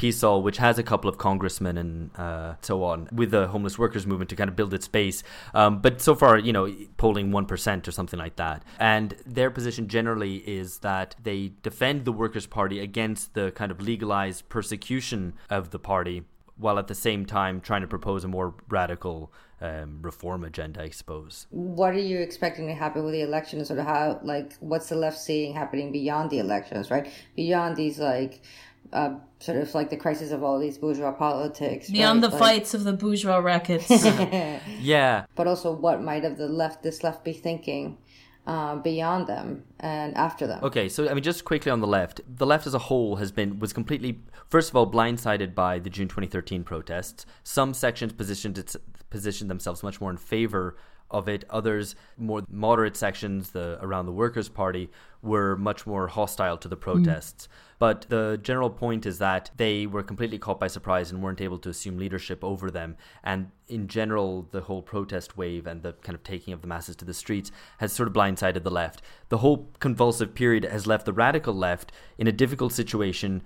[0.03, 4.05] PSOL, which has a couple of congressmen and uh, so on, with the homeless workers
[4.05, 5.23] movement to kind of build its base.
[5.55, 8.65] Um, but so far, you know, polling 1% or something like that.
[8.81, 13.81] And their position generally is that they defend the Workers' Party against the kind of
[13.81, 16.25] legalized persecution of the party,
[16.57, 20.91] while at the same time trying to propose a more radical um, reform agenda, I
[20.91, 21.47] suppose.
[21.51, 25.19] What are you expecting to happen with the elections, or how, like, what's the left
[25.19, 27.09] seeing happening beyond the elections, right?
[27.37, 28.43] Beyond these, like,
[28.93, 31.91] uh, sort of like the crisis of all these bourgeois politics.
[31.91, 32.31] Beyond right?
[32.31, 33.89] the like, fights of the bourgeois rackets.
[34.81, 35.27] yeah.
[35.35, 37.99] But also, what might have the left, this left, be thinking?
[38.45, 40.59] Uh, beyond them and after them.
[40.65, 43.31] Okay, so I mean, just quickly on the left, the left as a whole has
[43.31, 44.19] been was completely,
[44.49, 47.25] first of all, blindsided by the June 2013 protests.
[47.45, 48.77] Some sections positioned its,
[49.11, 50.77] positioned themselves much more in favor
[51.13, 51.45] of it.
[51.51, 54.91] Others, more moderate sections, the around the Workers' Party,
[55.23, 57.47] were much more hostile to the protests.
[57.47, 57.51] Mm.
[57.79, 61.59] But the general point is that they were completely caught by surprise and weren't able
[61.59, 62.97] to assume leadership over them.
[63.25, 66.95] And in general, the whole protest wave and the kind of taking of the masses
[66.97, 69.03] to the streets has sort of blindsided the left.
[69.31, 73.43] The whole convulsive period has left the radical left in a difficult situation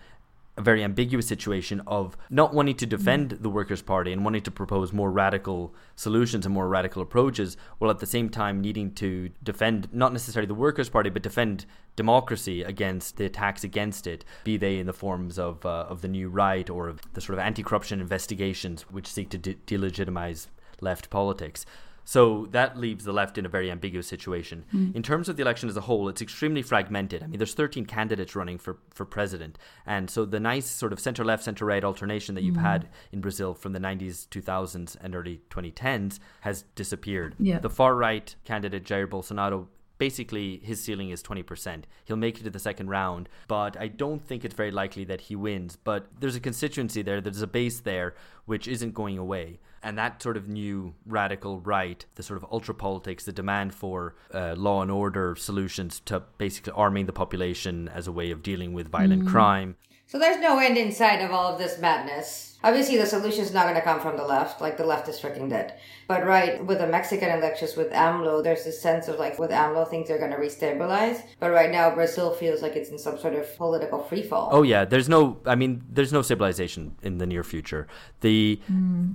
[0.57, 4.51] a very ambiguous situation of not wanting to defend the Workers' Party and wanting to
[4.51, 9.31] propose more radical solutions and more radical approaches, while at the same time needing to
[9.42, 14.57] defend not necessarily the Workers' Party, but defend democracy against the attacks against it, be
[14.57, 17.45] they in the forms of uh, of the new right or of the sort of
[17.45, 20.49] anti-corruption investigations which seek to de- delegitimize
[20.81, 21.66] left politics.
[22.07, 24.64] So that leaves the left in a very ambiguous situation.
[24.73, 24.95] Mm.
[24.95, 27.23] In terms of the election as a whole, it's extremely fragmented.
[27.23, 29.59] I mean, there's 13 candidates running for, for president.
[29.85, 32.62] And so the nice sort of center left, center right alternation that you've mm.
[32.62, 37.35] had in Brazil from the 90s, 2000s, and early 2010s has disappeared.
[37.40, 37.59] Yeah.
[37.59, 39.66] The far right candidate, Jair Bolsonaro,
[39.99, 41.85] basically his ceiling is 20%.
[42.05, 45.23] He'll make it to the second round, but I don't think it's very likely that
[45.23, 45.77] he wins.
[45.77, 48.14] But there's a constituency there, there's a base there
[48.45, 49.59] which isn't going away.
[49.83, 54.17] And that sort of new radical right, the sort of ultra politics, the demand for
[54.35, 58.73] uh, law and order solutions to basically arming the population as a way of dealing
[58.73, 59.29] with violent mm.
[59.29, 59.77] crime.
[60.07, 62.56] So there's no end in sight of all of this madness.
[62.64, 65.21] Obviously, the solution is not going to come from the left, like the left is
[65.21, 65.79] freaking dead.
[66.09, 69.88] But right, with the Mexican elections with AMLO, there's this sense of like with AMLO,
[69.88, 71.23] things are going to restabilize.
[71.38, 74.49] But right now, Brazil feels like it's in some sort of political freefall.
[74.51, 75.38] Oh yeah, there's no.
[75.45, 77.87] I mean, there's no stabilization in the near future.
[78.21, 79.14] The mm.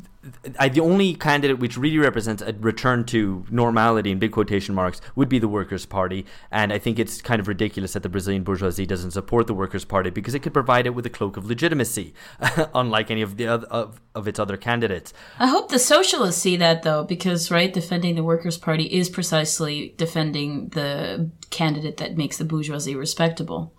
[0.60, 5.02] I, the only candidate which really represents a return to normality in big quotation marks
[5.16, 8.44] would be the Workers' Party, and I think it's kind of ridiculous that the Brazilian
[8.44, 11.46] bourgeoisie doesn't support the Workers' Party because it could provide it with a cloak of
[11.48, 12.14] legitimacy,
[12.76, 15.14] unlike any of the other, of, of its other candidates.
[15.40, 19.94] I hope the socialists see that though, because right, defending the Workers' Party is precisely
[19.98, 23.74] defending the candidate that makes the bourgeoisie respectable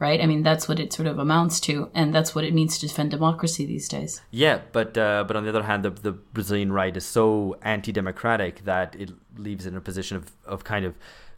[0.00, 0.20] right?
[0.20, 2.86] I mean, that's what it sort of amounts to, and that's what it means to
[2.86, 4.22] defend democracy these days.
[4.30, 8.64] Yeah, but uh, but on the other hand, the, the Brazilian right is so anti-democratic
[8.64, 10.94] that it leaves it in a position of, of kind of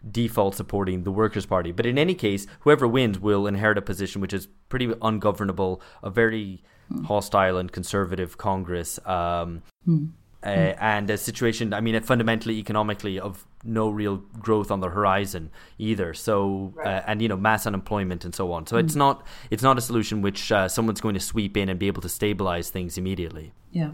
[0.08, 1.72] default supporting the Workers' Party.
[1.72, 6.10] But in any case, whoever wins will inherit a position which is pretty ungovernable, a
[6.10, 7.04] very mm.
[7.06, 8.98] hostile and conservative Congress.
[9.06, 10.10] Um, mm.
[10.42, 15.50] Uh, and a situation, I mean, fundamentally economically of no real growth on the horizon
[15.76, 16.14] either.
[16.14, 16.86] So, right.
[16.86, 18.66] uh, and you know, mass unemployment and so on.
[18.66, 18.80] So mm.
[18.80, 21.88] it's not it's not a solution which uh, someone's going to sweep in and be
[21.88, 23.52] able to stabilize things immediately.
[23.70, 23.90] Yeah.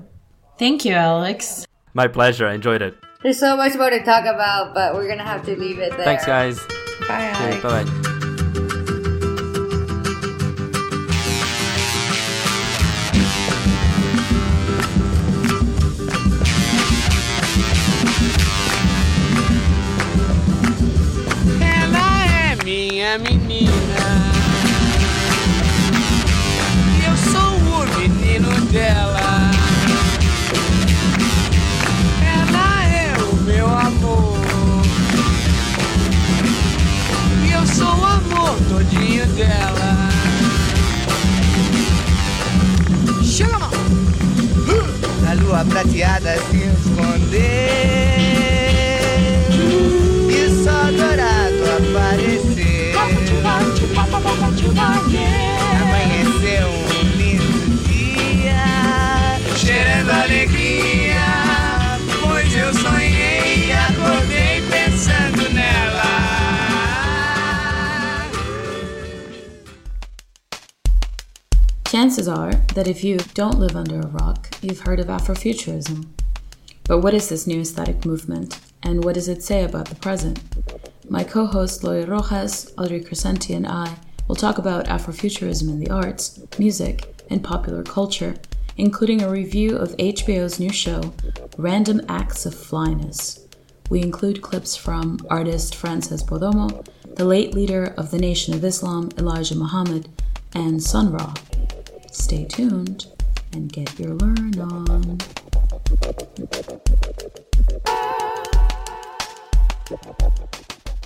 [0.56, 1.66] Thank you, Alex.
[1.94, 2.46] My pleasure.
[2.46, 2.94] I enjoyed it.
[3.22, 6.04] There's so much more to talk about, but we're gonna have to leave it there.
[6.04, 6.60] Thanks, guys.
[7.08, 7.58] Bye.
[7.60, 7.82] Bye.
[7.82, 8.02] Bye.
[28.76, 29.50] Dela.
[32.20, 34.36] Ela é o meu amor.
[37.46, 40.10] E eu sou o amor todinho dela.
[43.24, 43.70] Chega, mão!
[45.30, 48.65] A lua prateada se esconder.
[71.96, 76.06] Chances are that if you don't live under a rock, you've heard of Afrofuturism.
[76.84, 80.42] But what is this new aesthetic movement, and what does it say about the present?
[81.08, 83.96] My co host Loy Rojas, Audrey Crescenti, and I
[84.28, 88.34] will talk about Afrofuturism in the arts, music, and popular culture,
[88.76, 91.14] including a review of HBO's new show,
[91.56, 93.46] Random Acts of Flyness.
[93.88, 99.08] We include clips from artist Frances Bodomo, the late leader of the Nation of Islam,
[99.16, 100.10] Elijah Muhammad,
[100.54, 101.32] and Sun Ra.
[102.16, 103.06] Stay tuned
[103.52, 105.18] and get your learn on.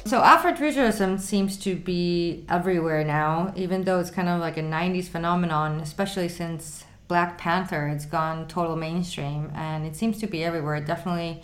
[0.06, 5.08] So Afrofuturism seems to be everywhere now, even though it's kind of like a 90s
[5.08, 10.80] phenomenon, especially since Black Panther, it's gone total mainstream and it seems to be everywhere.
[10.80, 11.42] Definitely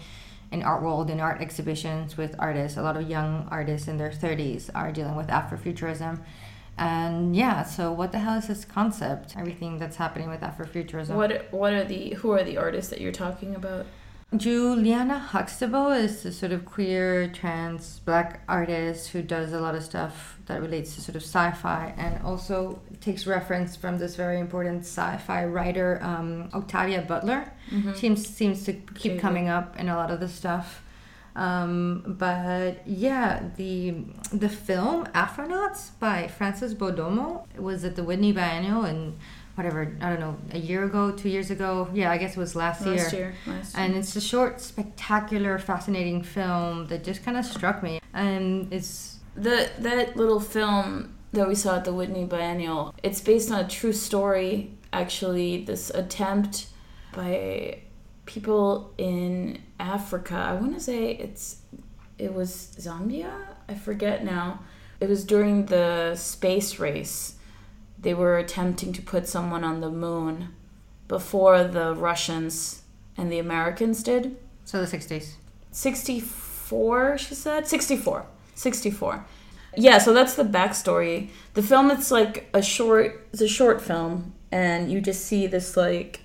[0.52, 2.78] in art world, in art exhibitions with artists.
[2.78, 6.22] A lot of young artists in their 30s are dealing with Afrofuturism.
[6.78, 9.34] And yeah, so what the hell is this concept?
[9.36, 11.14] Everything that's happening with Afrofuturism.
[11.14, 13.86] What what are the who are the artists that you're talking about?
[14.36, 19.84] Juliana Huxtable is a sort of queer, trans, black artist who does a lot of
[19.84, 24.80] stuff that relates to sort of sci-fi and also takes reference from this very important
[24.80, 27.52] sci-fi writer um, Octavia Butler.
[27.70, 27.94] Mm-hmm.
[27.94, 30.82] Seems seems to keep coming up in a lot of the stuff.
[31.36, 33.94] Um, but yeah, the
[34.32, 39.18] the film Afronauts by Frances Bodomo was at the Whitney Biennial and
[39.54, 41.88] whatever I don't know a year ago, two years ago.
[41.92, 43.34] Yeah, I guess it was last, Last year.
[43.46, 43.84] Last year.
[43.84, 48.00] and it's a short, spectacular, fascinating film that just kind of struck me.
[48.14, 53.50] And it's The that little film that we saw at the Whitney Biennial, it's based
[53.52, 54.72] on a true story.
[54.92, 56.68] Actually, this attempt
[57.14, 57.80] by
[58.26, 60.34] people in Africa.
[60.34, 61.62] I want to say it's
[62.18, 63.32] it was Zambia.
[63.68, 64.60] I forget now.
[65.00, 67.34] It was during the space race.
[67.98, 70.54] They were attempting to put someone on the moon
[71.08, 72.82] before the Russians
[73.16, 74.36] and the Americans did.
[74.64, 75.34] so the '60s.
[75.70, 79.26] 64 she said 64 64
[79.76, 84.32] yeah so that's the backstory the film it's like a short it's a short film
[84.50, 86.20] and you just see this like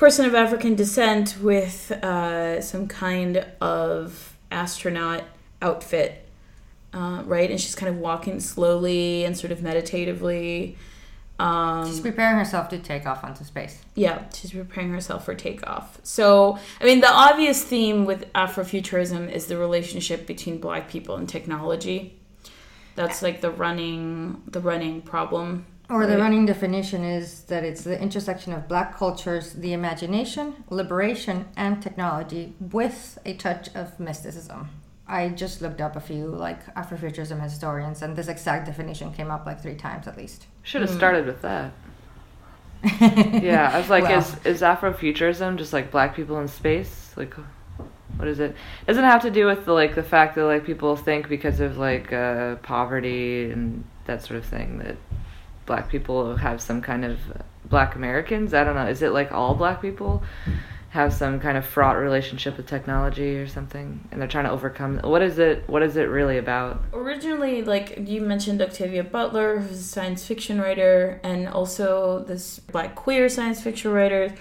[0.00, 5.22] person of african descent with uh, some kind of astronaut
[5.60, 6.26] outfit
[6.94, 10.76] uh, right and she's kind of walking slowly and sort of meditatively
[11.38, 13.78] um, She's preparing herself to take off onto space.
[13.94, 15.98] yeah, she's preparing herself for takeoff.
[16.02, 21.26] So, I mean, the obvious theme with Afrofuturism is the relationship between black people and
[21.26, 22.20] technology.
[22.94, 25.64] That's like the running the running problem.
[25.90, 31.46] Or the running definition is that it's the intersection of black cultures, the imagination, liberation,
[31.56, 34.68] and technology with a touch of mysticism.
[35.08, 39.44] I just looked up a few like Afrofuturism historians, and this exact definition came up
[39.44, 40.46] like three times at least.
[40.62, 41.72] Should have started with that.
[43.42, 44.20] yeah, I was like, Well.
[44.20, 47.12] is is Afrofuturism just like black people in space?
[47.16, 47.34] Like,
[48.14, 48.54] what is it?
[48.86, 51.58] Doesn't it have to do with the like the fact that like people think because
[51.58, 54.96] of like uh, poverty and that sort of thing that
[55.70, 57.20] black people have some kind of
[57.64, 58.52] black Americans.
[58.52, 58.88] I don't know.
[58.88, 60.24] Is it like all black people
[60.88, 64.98] have some kind of fraught relationship with technology or something, and they're trying to overcome?
[65.04, 65.68] What is it?
[65.68, 66.82] What is it really about?
[66.92, 72.96] Originally, like you mentioned, Octavia Butler, who's a science fiction writer, and also this black
[72.96, 74.34] queer science fiction writer,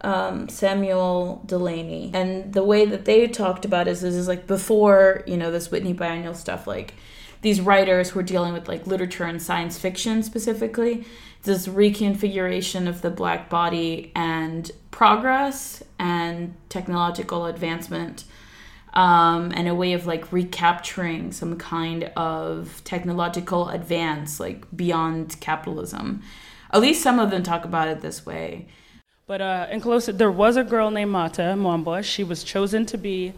[0.00, 2.10] um, Samuel Delany.
[2.12, 5.70] And the way that they talked about it is, is like before, you know, this
[5.70, 6.94] Whitney Biennial stuff, like
[7.42, 11.04] these writers who are dealing with like literature and science fiction specifically,
[11.42, 18.24] this reconfiguration of the black body and progress and technological advancement
[18.94, 26.22] um, and a way of like recapturing some kind of technological advance like beyond capitalism
[26.70, 28.68] at least some of them talk about it this way
[29.26, 32.02] But uh, Nkoloso, there was a girl named Matha Mwambwa.
[32.02, 33.32] She was chosen to be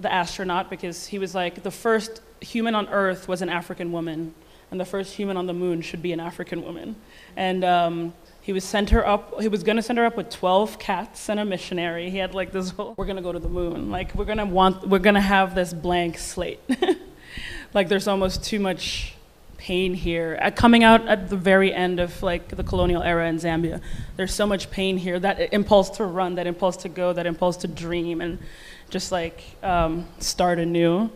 [0.00, 4.34] the astronaut because he was like the first human on Earth was an African woman,
[4.70, 6.96] and the first human on the moon should be an African woman.
[7.36, 9.40] And um, he was sent her up.
[9.40, 12.10] He was gonna send her up with 12 cats and a missionary.
[12.10, 12.94] He had like this whole.
[12.96, 13.90] We're gonna go to the moon.
[13.90, 14.88] Like we're gonna want.
[14.88, 16.60] We're gonna have this blank slate.
[17.74, 19.14] like there's almost too much
[19.58, 23.36] pain here uh, coming out at the very end of like the colonial era in
[23.38, 23.80] zambia
[24.16, 27.56] there's so much pain here that impulse to run that impulse to go that impulse
[27.56, 28.38] to dream and
[28.88, 31.10] just like um, start anew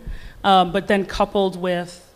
[0.45, 2.09] um, but then coupled with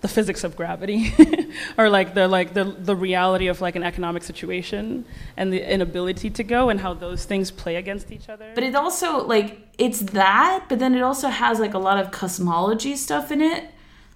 [0.00, 1.12] the physics of gravity
[1.78, 5.04] or like the like the, the reality of like an economic situation
[5.36, 8.52] and the inability to go and how those things play against each other.
[8.54, 12.12] But it also like it's that but then it also has like a lot of
[12.12, 13.70] cosmology stuff in it.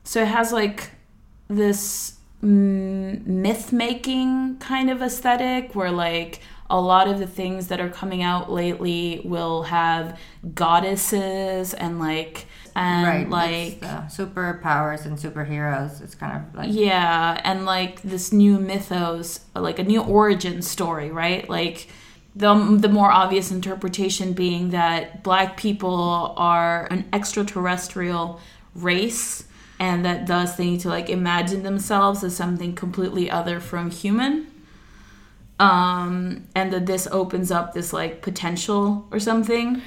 [0.05, 0.91] So it has like
[1.49, 6.41] this myth making kind of aesthetic where like
[6.71, 10.19] a lot of the things that are coming out lately will have
[10.55, 16.03] goddesses and like and right, like superpowers and superheroes.
[16.03, 21.11] It's kind of like yeah, and like this new mythos, like a new origin story,
[21.11, 21.49] right?
[21.49, 21.89] Like
[22.35, 28.41] the the more obvious interpretation being that black people are an extraterrestrial
[28.75, 29.45] race
[29.79, 34.47] and that thus they need to like imagine themselves as something completely other from human
[35.61, 39.83] um and that this opens up this like potential or something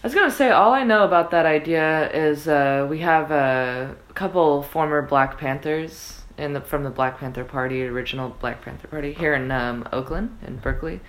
[0.00, 3.96] I was gonna say all I know about that idea is uh, we have a
[4.14, 9.12] couple former Black Panthers in the from the Black Panther Party, original Black Panther Party
[9.12, 11.00] here in um, Oakland in Berkeley,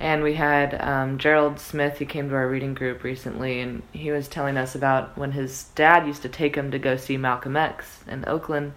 [0.00, 1.98] and we had um, Gerald Smith.
[1.98, 5.64] He came to our reading group recently, and he was telling us about when his
[5.76, 8.72] dad used to take him to go see Malcolm X in Oakland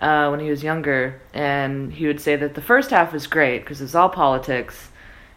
[0.00, 3.60] uh, when he was younger, and he would say that the first half was great
[3.60, 4.88] because it's all politics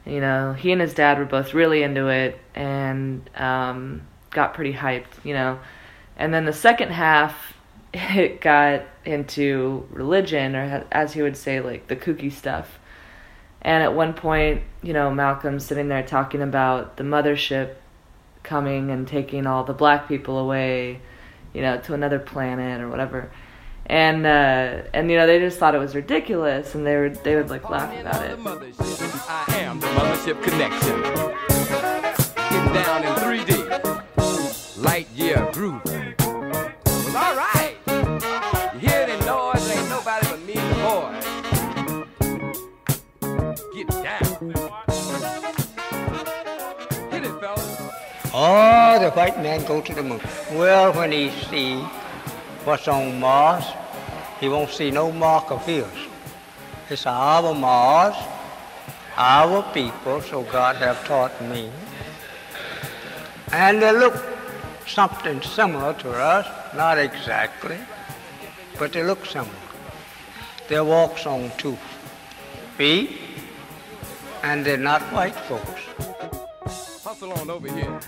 [0.08, 4.02] you know, he and his dad were both really into it and um,
[4.32, 5.60] got pretty hyped, you know.
[6.16, 7.54] And then the second half,
[7.94, 12.80] it got into religion, or as he would say, like the kooky stuff.
[13.62, 17.76] And at one point, you know, Malcolm's sitting there talking about the mothership
[18.44, 21.02] coming and taking all the black people away,
[21.54, 23.30] you know, to another planet or whatever
[23.88, 27.36] and uh, and you know they just thought it was ridiculous, and they would they
[27.36, 28.38] would like laugh about it.
[29.28, 31.02] I am the mothership connection.
[32.50, 35.82] Getting down in 3D, light year groove.
[35.86, 37.78] Well, all right.
[38.74, 39.70] You hear the noise?
[39.72, 41.26] Ain't nobody but me and the boys.
[43.74, 44.24] Get down.
[47.12, 47.78] Hit it, fellas.
[48.34, 50.20] Oh, the white man go to the moon.
[50.52, 51.82] Well, when he see
[52.68, 53.64] what's on Mars,
[54.42, 55.88] he won't see no mark of his.
[56.90, 58.14] It's our Mars,
[59.16, 61.72] our people, so God have taught me.
[63.54, 64.22] And they look
[64.86, 66.46] something similar to us,
[66.76, 67.78] not exactly,
[68.78, 69.64] but they look similar.
[70.68, 71.78] They walk on two
[72.76, 73.18] feet,
[74.44, 75.84] and they're not white folks.
[77.02, 78.02] Hustle on over here.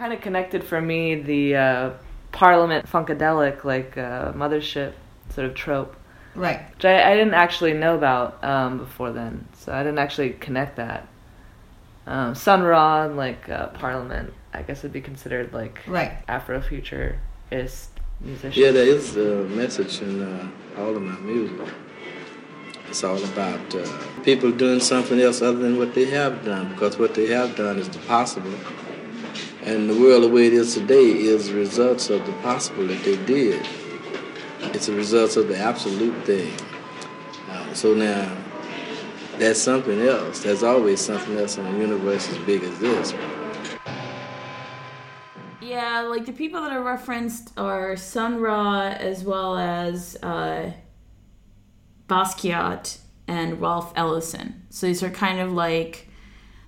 [0.00, 1.90] Kind of connected for me the uh,
[2.32, 4.94] Parliament Funkadelic, like uh, mothership
[5.28, 5.94] sort of trope.
[6.34, 6.60] Right.
[6.74, 10.76] Which I, I didn't actually know about um, before then, so I didn't actually connect
[10.76, 11.06] that.
[12.06, 16.26] Um, Sun Ra and like uh, Parliament, I guess would be considered like right.
[16.26, 17.88] Afrofuturist
[18.22, 18.56] musicians.
[18.56, 20.48] Yeah, there is a message in uh,
[20.78, 21.60] all of my music.
[22.88, 23.86] It's all about uh,
[24.22, 27.78] people doing something else other than what they have done, because what they have done
[27.78, 28.54] is the possible.
[29.62, 33.16] And the world the way it is today is results of the possible that they
[33.24, 33.66] did.
[34.74, 36.52] It's a result of the absolute thing.
[37.48, 38.36] Uh, so now,
[39.38, 40.42] that's something else.
[40.42, 43.14] There's always something else in a universe as big as this.
[45.60, 50.72] Yeah, like the people that are referenced are Sun Ra as well as uh,
[52.08, 52.98] Basquiat
[53.28, 54.66] and Ralph Ellison.
[54.70, 56.09] So these are kind of like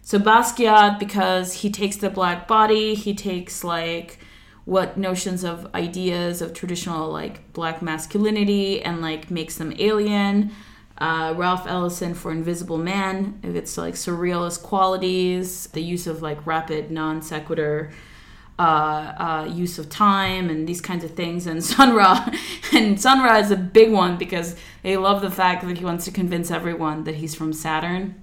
[0.04, 4.18] so Basquiat, because he takes the black body, he takes like
[4.64, 10.50] what notions of ideas of traditional like black masculinity and like makes them alien.
[10.98, 16.46] Uh, Ralph Ellison for Invisible Man, if it's like surrealist qualities, the use of like
[16.46, 17.92] rapid non sequitur.
[18.58, 21.46] Uh, uh, use of time and these kinds of things.
[21.46, 22.30] And Sun Ra,
[22.72, 26.04] and Sun Ra is a big one because they love the fact that he wants
[26.04, 28.22] to convince everyone that he's from Saturn.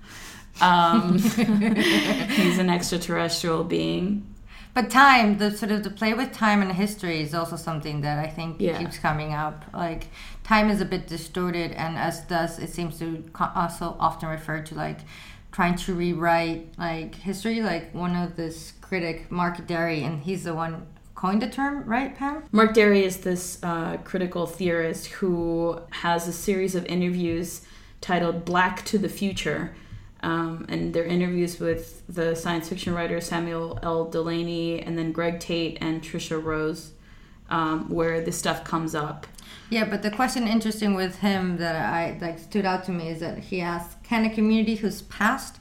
[0.62, 4.26] Um, he's an extraterrestrial being.
[4.74, 8.20] But time, the sort of the play with time and history is also something that
[8.20, 8.78] I think Yeah.
[8.78, 9.66] keeps coming up.
[9.74, 10.08] Like
[10.44, 13.24] time is a bit distorted, and as does it seems to
[13.56, 15.00] also often refer to like
[15.52, 17.62] trying to rewrite like history.
[17.62, 20.86] Like one of this critic, Mark Dery, and he's the one
[21.16, 22.44] coined the term, right, Pam?
[22.54, 27.62] Mark Dery is this uh, critical theorist who has a series of interviews
[28.00, 29.76] titled Black to the Future.
[30.22, 34.06] Um, and they're interviews with the science fiction writer Samuel L.
[34.06, 36.92] Delany and then Greg Tate and Tricia Rose,
[37.50, 39.26] um, where this stuff comes up.
[39.70, 43.20] Yeah, but the question interesting with him that I like stood out to me is
[43.20, 45.60] that he asked, "Can a community whose past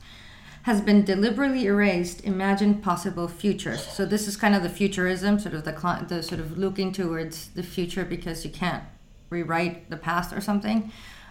[0.62, 5.54] has been deliberately erased imagine possible futures?" So this is kind of the futurism, sort
[5.54, 8.82] of the the sort of looking towards the future because you can't
[9.30, 10.90] rewrite the past or something.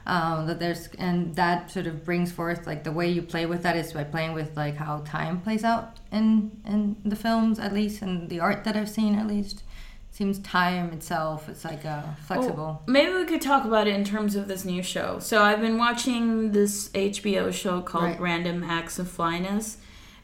[0.10, 3.62] Um, that there's and that sort of brings forth like the way you play with
[3.64, 7.74] that is by playing with like how time plays out in in the films at
[7.74, 9.64] least and the art that I've seen at least
[10.12, 14.06] seems time itself it's like uh, flexible Well, maybe we could talk about it in
[14.06, 15.20] terms of this new show.
[15.20, 18.20] So I've been watching this HBO show called Right.
[18.22, 19.78] Random Acts of Flyness,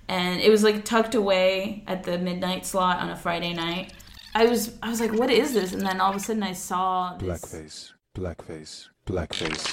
[0.08, 3.92] and it was like tucked away at the midnight slot on a Friday night.
[4.34, 5.74] I was I was like, what is this?
[5.74, 9.64] And then all of a sudden I saw this Blackface, blackface, blackface.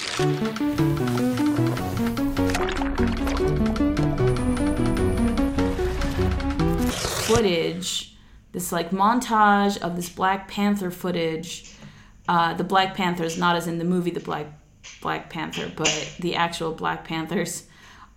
[7.41, 8.13] footage,
[8.51, 11.73] this like montage of this Black Panther footage.
[12.27, 14.47] Uh, the Black Panthers, not as in the movie The Black
[15.01, 17.67] Black Panther, but the actual Black Panthers,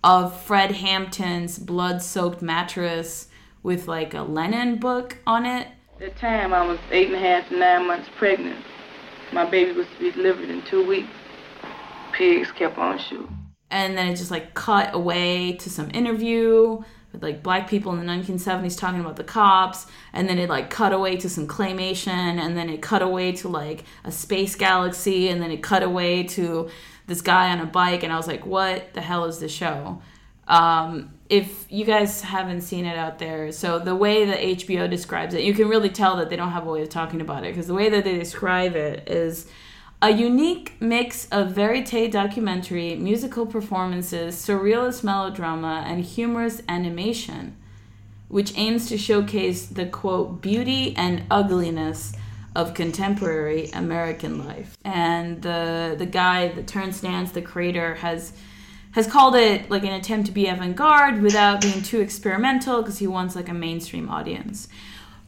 [0.03, 3.27] of Fred Hampton's blood-soaked mattress
[3.63, 5.67] with like a Lenin book on it.
[5.93, 8.63] At the time, I was eight and a half to nine months pregnant.
[9.33, 11.09] My baby was to be delivered in two weeks.
[12.13, 13.35] Pigs kept on shooting.
[13.71, 17.99] and then it just like cut away to some interview with like black people in
[17.99, 19.87] the 1970s talking about the cops.
[20.13, 22.07] And then it like cut away to some claymation.
[22.09, 25.29] And then it cut away to like a space galaxy.
[25.29, 26.69] And then it cut away to
[27.07, 28.03] this guy on a bike.
[28.03, 30.01] And i was like what the hell is this show?
[30.47, 35.33] Um, if you guys haven't seen it out there so the way that hbo describes
[35.33, 37.53] it you can really tell that they don't have a way of talking about it
[37.53, 39.47] because the way that they describe it is
[40.01, 47.55] a unique mix of verite documentary, musical performances, surrealist melodrama, and humorous animation,
[48.27, 52.13] which aims to showcase the quote beauty and ugliness
[52.55, 54.77] of contemporary American life.
[54.83, 57.01] And the the guy, the Terrence
[57.31, 58.33] the creator, has
[58.95, 63.05] has called it like an attempt to be avant-garde without being too experimental because he
[63.05, 64.69] wants like a mainstream audience.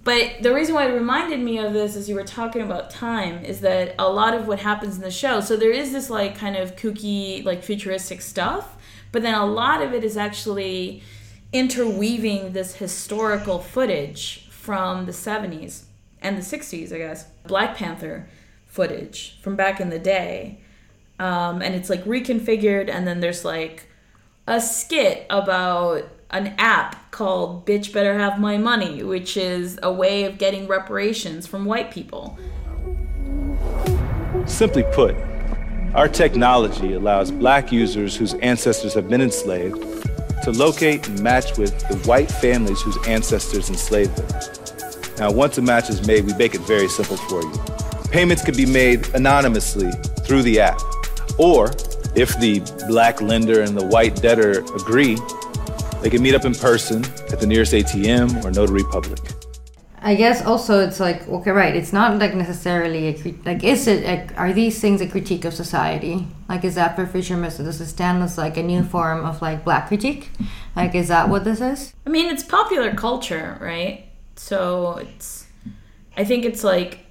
[0.05, 3.43] But the reason why it reminded me of this as you were talking about time
[3.43, 6.37] is that a lot of what happens in the show, so there is this like
[6.37, 8.77] kind of kooky, like futuristic stuff,
[9.11, 11.03] but then a lot of it is actually
[11.51, 15.83] interweaving this historical footage from the 70s
[16.21, 17.25] and the 60s, I guess.
[17.45, 18.29] Black Panther
[18.65, 20.61] footage from back in the day.
[21.19, 23.89] Um, and it's like reconfigured, and then there's like
[24.45, 30.25] a skit about an app called Bitch Better Have My Money, which is a way
[30.25, 32.37] of getting reparations from white people.
[34.45, 35.15] Simply put,
[35.93, 39.81] our technology allows black users whose ancestors have been enslaved
[40.43, 44.41] to locate and match with the white families whose ancestors enslaved them.
[45.17, 47.53] Now, once a match is made, we make it very simple for you.
[48.11, 49.91] Payments can be made anonymously
[50.25, 50.79] through the app.
[51.37, 51.71] Or,
[52.15, 55.17] if the black lender and the white debtor agree,
[56.01, 59.19] they can meet up in person at the nearest ATM or notary public.
[59.99, 61.75] I guess also it's like okay, right?
[61.75, 65.43] It's not like necessarily a crit- like is it a, are these things a critique
[65.43, 66.27] of society?
[66.47, 69.41] Like is that for Fisher so does it stand as like a new form of
[69.41, 70.29] like black critique?
[70.75, 71.93] Like is that what this is?
[72.05, 74.05] I mean, it's popular culture, right?
[74.35, 75.47] So it's,
[76.15, 77.06] I think it's like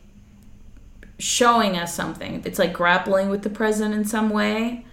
[1.19, 2.43] showing us something.
[2.45, 4.85] It's like grappling with the present in some way.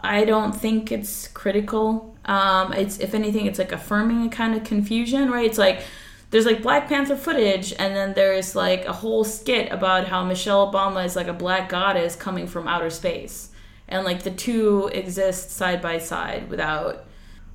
[0.00, 2.16] I don't think it's critical.
[2.24, 5.46] Um, it's if anything, it's like affirming a kind of confusion, right?
[5.46, 5.82] It's like
[6.30, 10.70] there's like Black Panther footage, and then there's like a whole skit about how Michelle
[10.70, 13.50] Obama is like a black goddess coming from outer space,
[13.88, 17.06] and like the two exist side by side without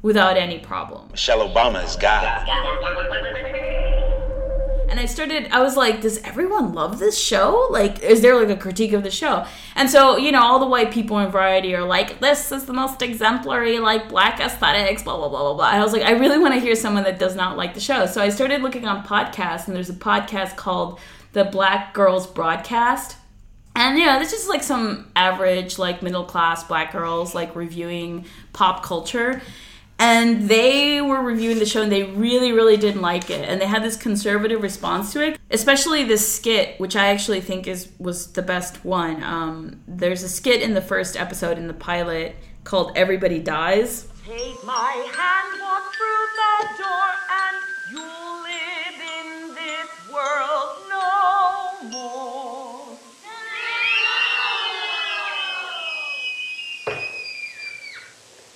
[0.01, 1.07] without any problem.
[1.11, 2.45] Michelle Obama is God.
[4.93, 7.67] And I started, I was like, does everyone love this show?
[7.71, 9.43] Like, is there like a critique of the show?
[9.75, 12.73] And so, you know, all the white people in Variety are like, this is the
[12.73, 15.65] most exemplary, like, black aesthetics, blah, blah, blah, blah, blah.
[15.65, 18.05] I was like, I really want to hear someone that does not like the show.
[18.05, 20.99] So I started looking on podcasts, and there's a podcast called
[21.31, 23.17] The Black Girls Broadcast.
[23.75, 28.25] And you know, this is like some average, like middle class black girls like reviewing
[28.53, 29.41] pop culture.
[30.05, 33.47] And they were reviewing the show and they really, really didn't like it.
[33.47, 37.67] And they had this conservative response to it, especially this skit, which I actually think
[37.67, 39.23] is was the best one.
[39.23, 42.35] Um, there's a skit in the first episode in the pilot
[42.65, 44.09] called Everybody Dies.
[44.25, 47.55] Take my hand, walk through the door, and
[47.93, 52.97] you'll live in this world no more.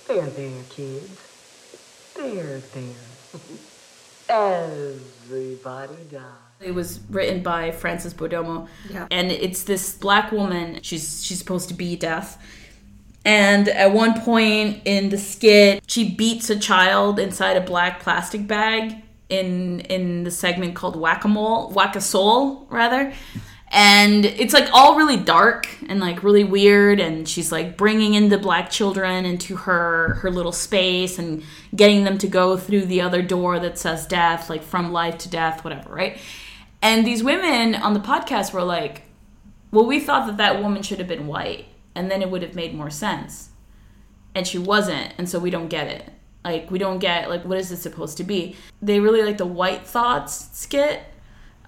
[0.08, 1.27] There, there, kids.
[2.18, 2.82] There, there.
[4.28, 6.22] Everybody dies.
[6.60, 8.66] It was written by Frances Bodomo.
[8.90, 9.06] Yeah.
[9.12, 10.80] And it's this black woman.
[10.82, 12.36] She's she's supposed to be deaf.
[13.24, 18.48] And at one point in the skit, she beats a child inside a black plastic
[18.48, 18.96] bag
[19.28, 23.12] in in the segment called Whack-a-Mole, Whack-a-Soul, rather.
[23.70, 27.00] And it's like all really dark and like really weird.
[27.00, 31.42] And she's like bringing in the black children into her her little space and
[31.74, 35.28] getting them to go through the other door that says death like from life to
[35.28, 36.18] death whatever right?
[36.80, 39.02] And these women on the podcast were like
[39.70, 42.54] well we thought that that woman should have been white and then it would have
[42.54, 43.50] made more sense.
[44.34, 46.10] And she wasn't and so we don't get it.
[46.42, 48.56] Like we don't get like what is it supposed to be?
[48.80, 51.02] They really like the white thoughts skit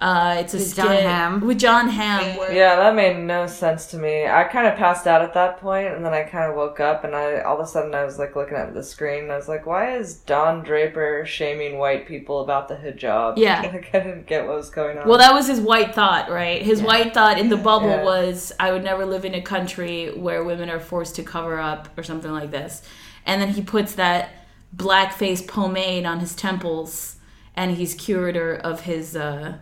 [0.01, 1.39] uh, it's a With skit Jon Hamm.
[1.41, 2.35] with Jon Hamm.
[2.37, 4.25] Where, Yeah, that made no sense to me.
[4.25, 7.03] I kind of passed out at that point, and then I kind of woke up,
[7.03, 9.35] and I all of a sudden I was like looking at the screen, and I
[9.35, 13.61] was like, "Why is Don Draper shaming white people about the hijab?" Yeah.
[13.73, 15.07] like I didn't get what was going on.
[15.07, 16.63] Well, that was his white thought, right?
[16.63, 18.03] His white thought in the bubble Yeah.
[18.03, 21.89] was, "I would never live in a country where women are forced to cover up,"
[21.95, 22.81] or something like this.
[23.23, 24.29] And then he puts that
[24.75, 27.17] blackface pomade on his temples,
[27.55, 29.57] and he's curator of his uh,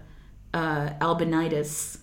[0.53, 1.97] uh, albinitis.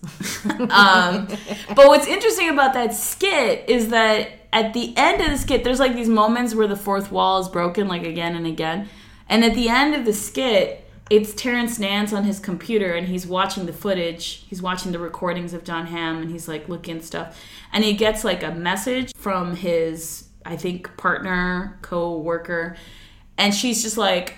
[0.70, 1.26] um,
[1.74, 5.80] but what's interesting about that skit is that at the end of the skit, there's
[5.80, 8.88] like these moments where the fourth wall is broken, like again and again.
[9.28, 13.26] And at the end of the skit, it's Terrence Nance on his computer and he's
[13.26, 14.44] watching the footage.
[14.48, 17.40] He's watching the recordings of Jon Hamm and he's like looking stuff.
[17.72, 22.76] And he gets like a message from his, I think, partner, co worker.
[23.38, 24.34] And she's just like,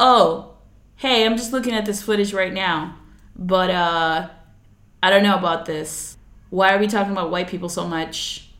[0.00, 0.54] oh,
[0.96, 2.96] hey, I'm just looking at this footage right now.
[3.38, 4.28] But uh,
[5.02, 6.16] I don't know about this.
[6.50, 8.50] Why are we talking about white people so much?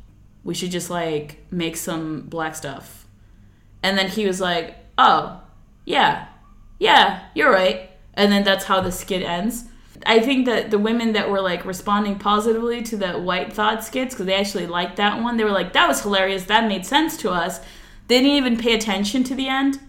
[0.44, 3.06] We should just like make some black stuff.
[3.82, 5.40] And then he was like, oh,
[5.84, 6.28] yeah,
[6.78, 7.90] yeah, you're right.
[8.14, 9.64] And then that's how the skit ends.
[10.06, 14.14] I think that the women that were like responding positively to the white thought skits,
[14.14, 16.44] because they actually liked that one, they were like, that was hilarious.
[16.44, 17.58] That made sense to us.
[18.06, 19.80] They didn't even pay attention to the end.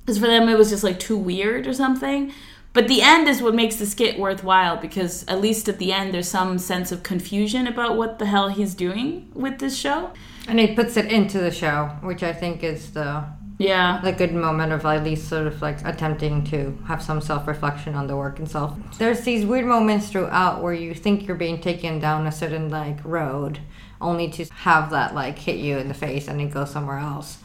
[0.00, 2.32] Because for them, it was just like too weird or something.
[2.78, 6.14] But the end is what makes the skit worthwhile because at least at the end,
[6.14, 10.12] there's some sense of confusion about what the hell he's doing with this show.
[10.46, 13.24] And he puts it into the show, which I think is the
[13.58, 17.48] yeah the good moment of at least sort of like attempting to have some self
[17.48, 18.78] reflection on the work itself.
[18.96, 23.04] There's these weird moments throughout where you think you're being taken down a certain like
[23.04, 23.58] road,
[24.00, 27.38] only to have that like hit you in the face and then go somewhere else.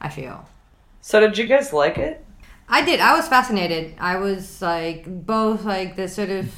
[0.00, 0.48] I feel.
[1.00, 2.24] So did you guys like it?
[2.72, 3.00] I did.
[3.00, 3.94] I was fascinated.
[3.98, 6.54] I was like both like the sort of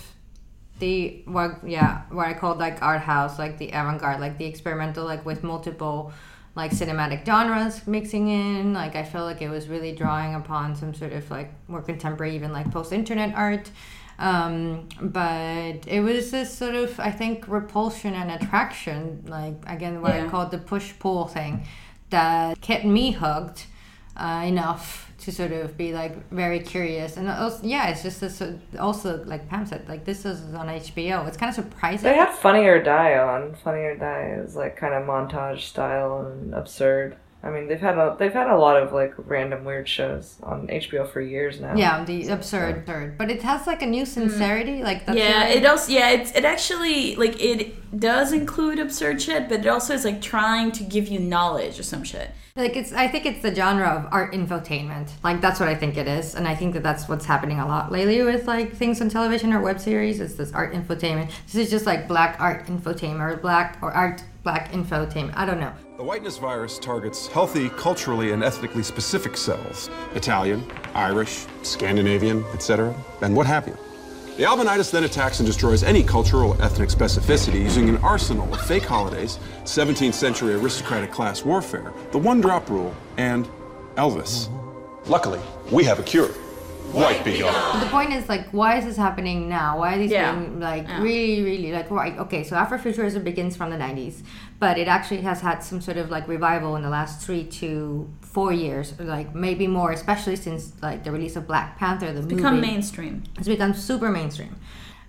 [0.79, 4.45] the what yeah what I called like art house, like the avant garde, like the
[4.45, 6.13] experimental, like with multiple
[6.55, 8.75] like cinematic genres mixing in.
[8.75, 12.35] Like I felt like it was really drawing upon some sort of like more contemporary,
[12.35, 13.71] even like post internet art.
[14.19, 20.13] Um, but it was this sort of I think repulsion and attraction, like again what
[20.13, 21.67] I called the push pull thing,
[22.11, 23.67] that kept me hooked
[24.15, 28.43] uh, enough to sort of be like very curious and also, yeah it's just this
[28.79, 32.35] also like pam said like this is on hbo it's kind of surprising They have
[32.35, 33.55] Funny or Die on.
[33.55, 37.17] Funny or Die is like kind of montage style and absurd.
[37.45, 40.69] I mean, they've had a they've had a lot of like random weird shows on
[40.69, 41.75] HBO for years now.
[41.75, 44.11] yeah the absurd absurd but it has like a new hmm.
[44.11, 48.79] sincerity like that's yeah, really- it also yeah, it's it actually like it does include
[48.79, 52.31] absurd shit, but it also is like trying to give you knowledge or some shit.
[52.55, 55.11] Like it's i think it's the genre of art infotainment.
[55.23, 56.35] Like that's what i think it is.
[56.35, 59.53] And i think that that's what's happening a lot lately with like things on television
[59.53, 61.31] or web series it's this art infotainment.
[61.47, 65.33] This is just like black art infotainment or black or art black infotainment.
[65.37, 65.73] I don't know.
[65.97, 69.89] The whiteness virus targets healthy, culturally and ethnically specific cells.
[70.15, 73.79] Italian, Irish, Scandinavian, etc., and what have you.
[74.37, 78.61] The albinitis then attacks and destroys any cultural or ethnic specificity using an arsenal of
[78.63, 83.47] fake holidays, 17th century aristocratic class warfare, the one drop rule, and
[83.97, 84.49] Elvis.
[85.07, 86.29] Luckily, we have a cure.
[86.93, 87.81] White be gone.
[87.81, 90.35] the point is like why is this happening now why are these Yeah.
[90.35, 91.01] being like Yeah.
[91.01, 94.23] really really like right okay so afrofuturism begins from the 90s
[94.59, 98.11] but it actually has had some sort of like revival in the last three to
[98.33, 102.27] four years like maybe more especially since like the release of black panther the It's
[102.37, 103.15] become mainstream.
[103.39, 104.55] it's become super mainstream.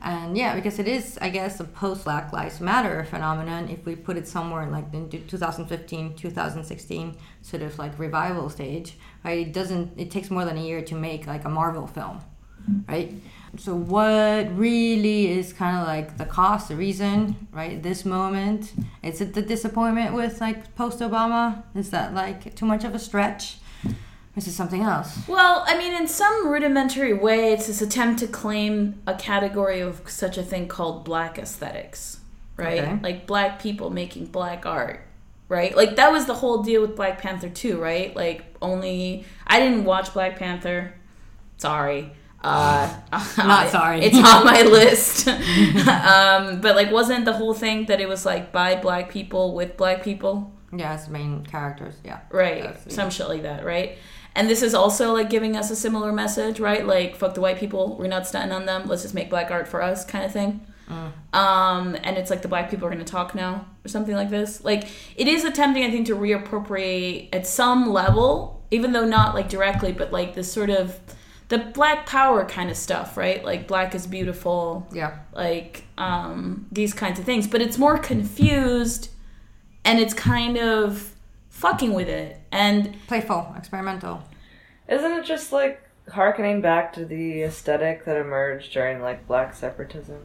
[0.06, 3.96] And yeah because it is i guess a post black lives matter phenomenon if we
[3.96, 9.40] put it somewhere in like the 2015 2016 sort of like revival stage right?
[9.48, 12.20] It doesn't it takes more than a year to make like a marvel film
[12.88, 13.14] right
[13.58, 19.22] so what really is kind of like the cost the reason right this moment is
[19.22, 23.58] it the disappointment with like post obama is that like too much of a stretch
[23.86, 28.20] or is it something else Well, I mean, in some rudimentary way, it's this attempt
[28.22, 32.20] to claim a category of such a thing called black aesthetics,
[32.58, 32.82] right?
[32.82, 33.00] Okay.
[33.04, 35.06] Like black people making black art,
[35.50, 35.76] right?
[35.78, 38.16] Like that was the whole deal with Black Panther too, right?
[38.16, 40.96] Like only I didn't watch Black Panther.
[41.58, 42.12] Sorry.
[42.44, 42.94] Uh,
[43.38, 44.02] Not sorry.
[44.02, 45.28] It's on my list.
[45.28, 49.78] um, but like, wasn't the whole thing that it was like by black people with
[49.78, 50.52] black people?
[50.76, 51.96] Yeah, as main characters.
[52.04, 52.20] Yeah.
[52.30, 52.76] Right.
[52.92, 53.98] Some shit like that, right?
[54.36, 56.86] And this is also like giving us a similar message, right?
[56.86, 58.88] Like, fuck the white people, we're not stunting on them.
[58.88, 60.66] Let's just make black art for us, kind of thing.
[61.34, 64.30] Um, and it's like the black people are going to talk now, or something like
[64.30, 64.64] this.
[64.64, 69.50] Like, it is attempting, I think, to reappropriate at some level, even though not like
[69.50, 71.00] directly, but like this sort of
[71.54, 73.46] the black power kind of stuff, right?
[73.46, 74.88] Like, black is beautiful.
[74.92, 75.20] Yeah.
[75.34, 77.46] Like, um, these kinds of things.
[77.46, 79.10] But it's more confused
[79.86, 81.14] and it's kind of
[81.50, 82.40] fucking with it.
[82.52, 84.24] And playful, experimental.
[84.88, 90.22] Isn't it just like harkening back to the aesthetic that emerged during like black separatism?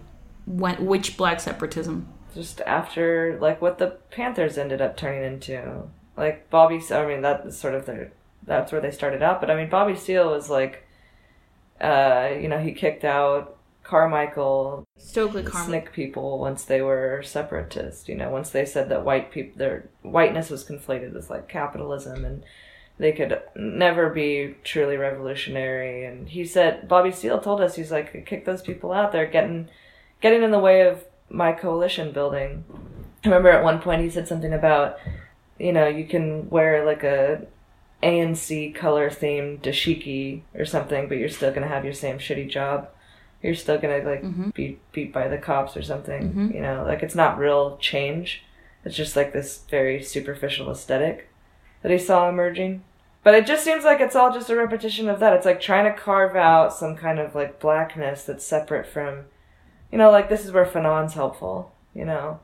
[0.46, 2.08] when, which black separatism?
[2.34, 5.82] Just after like what the Panthers ended up turning into.
[6.16, 8.12] Like Bobby I mean that's sort of their
[8.44, 10.86] that's where they started out, but I mean Bobby Steele was like
[11.80, 15.92] uh, you know, he kicked out Carmichael, Stokely Carmichael.
[15.92, 18.08] People once they were separatist.
[18.08, 22.24] You know, once they said that white people, their whiteness was conflated with like capitalism,
[22.24, 22.44] and
[22.98, 26.04] they could never be truly revolutionary.
[26.04, 29.12] And he said, Bobby Steele told us, he's like, kick those people out.
[29.12, 29.68] They're getting
[30.20, 32.64] getting in the way of my coalition building.
[33.24, 34.98] I remember at one point he said something about,
[35.58, 37.46] you know, you can wear like a
[38.02, 42.88] ANC color themed dashiki or something, but you're still gonna have your same shitty job.
[43.42, 44.54] You're still gonna like Mhm.
[44.54, 46.32] be beat by the cops or something.
[46.32, 46.54] Mhm.
[46.54, 48.44] You know, like it's not real change.
[48.84, 51.28] It's just like this very superficial aesthetic
[51.82, 52.82] that he saw emerging.
[53.24, 55.32] But it just seems like it's all just a repetition of that.
[55.34, 59.24] It's like trying to carve out some kind of like blackness that's separate from,
[59.90, 62.38] you know, like this is where Fanon's helpful, you know,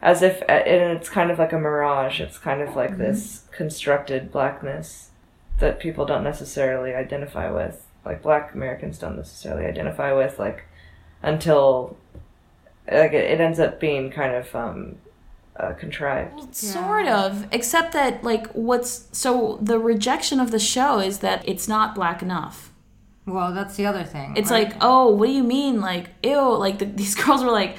[0.00, 2.20] as if and it's kind of like a mirage.
[2.20, 2.98] It's kind of like Mhm.
[2.98, 5.10] this constructed blackness
[5.58, 7.84] that people don't necessarily identify with.
[8.04, 10.64] Like black Americans don't necessarily identify with, like
[11.22, 11.96] until
[12.90, 14.96] like it, it ends up being kind of um,
[15.56, 16.54] uh, contrived.
[16.54, 21.66] Sort of, except that like what's so the rejection of the show is that it's
[21.68, 22.72] not black enough.
[23.26, 24.34] Well, that's the other thing.
[24.36, 24.68] It's right?
[24.68, 25.82] like, oh, what do you mean?
[25.82, 27.76] Like, ew, like the, these girls were like,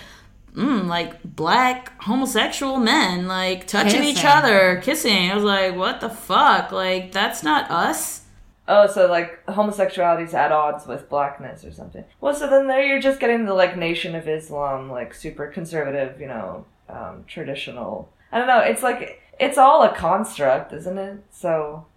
[0.54, 5.32] mm, like black homosexual men, like touching each other, kissing.
[5.32, 6.72] I was like, what the fuck?
[6.72, 8.26] Like, that's not us.
[8.68, 12.04] Oh, so like homosexuality's at odds with blackness or something.
[12.22, 16.22] Well, so then there you're just getting the like Nation of Islam, like super conservative,
[16.22, 18.10] you know, um, traditional.
[18.32, 18.60] I don't know.
[18.60, 21.24] It's like it's all a construct, isn't it?
[21.32, 21.88] So,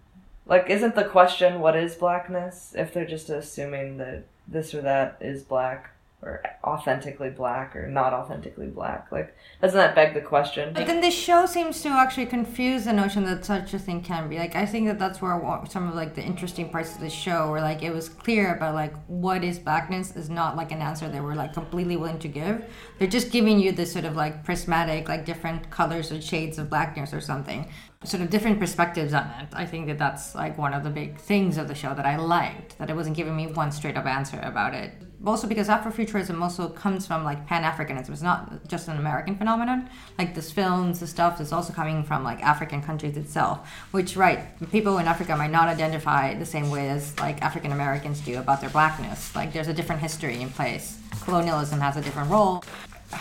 [0.47, 5.19] like, isn't the question what is blackness if they're just assuming that this or that
[5.21, 5.91] is black
[6.23, 9.11] or authentically black or not authentically black?
[9.11, 10.73] Like, doesn't that beg the question?
[10.73, 14.29] But then the show seems to actually confuse the notion that such a thing can
[14.29, 14.39] be.
[14.39, 17.51] Like, I think that that's where some of like the interesting parts of the show,
[17.51, 21.09] where like it was clear about like what is blackness, is not like an answer
[21.09, 22.65] they were like completely willing to give.
[22.99, 26.71] They're just giving you this sort of like prismatic, like different colors or shades of
[26.71, 27.69] blackness or something,
[28.05, 29.49] sort of different perspectives on it.
[29.53, 32.17] I think that that's like one of the big things of the show that I
[32.17, 34.93] liked that it wasn't giving me one straight up answer about it.
[35.25, 38.11] Also because Afrofuturism also comes from like Pan Africanism.
[38.11, 39.89] It's not just an American phenomenon.
[40.19, 43.69] Like this films, the stuff is also coming from like African countries itself.
[43.93, 48.21] Which right, people in Africa might not identify the same way as like African Americans
[48.21, 49.35] do about their blackness.
[49.37, 50.99] Like there's a different history in place.
[51.23, 52.65] Colonialism has a different role.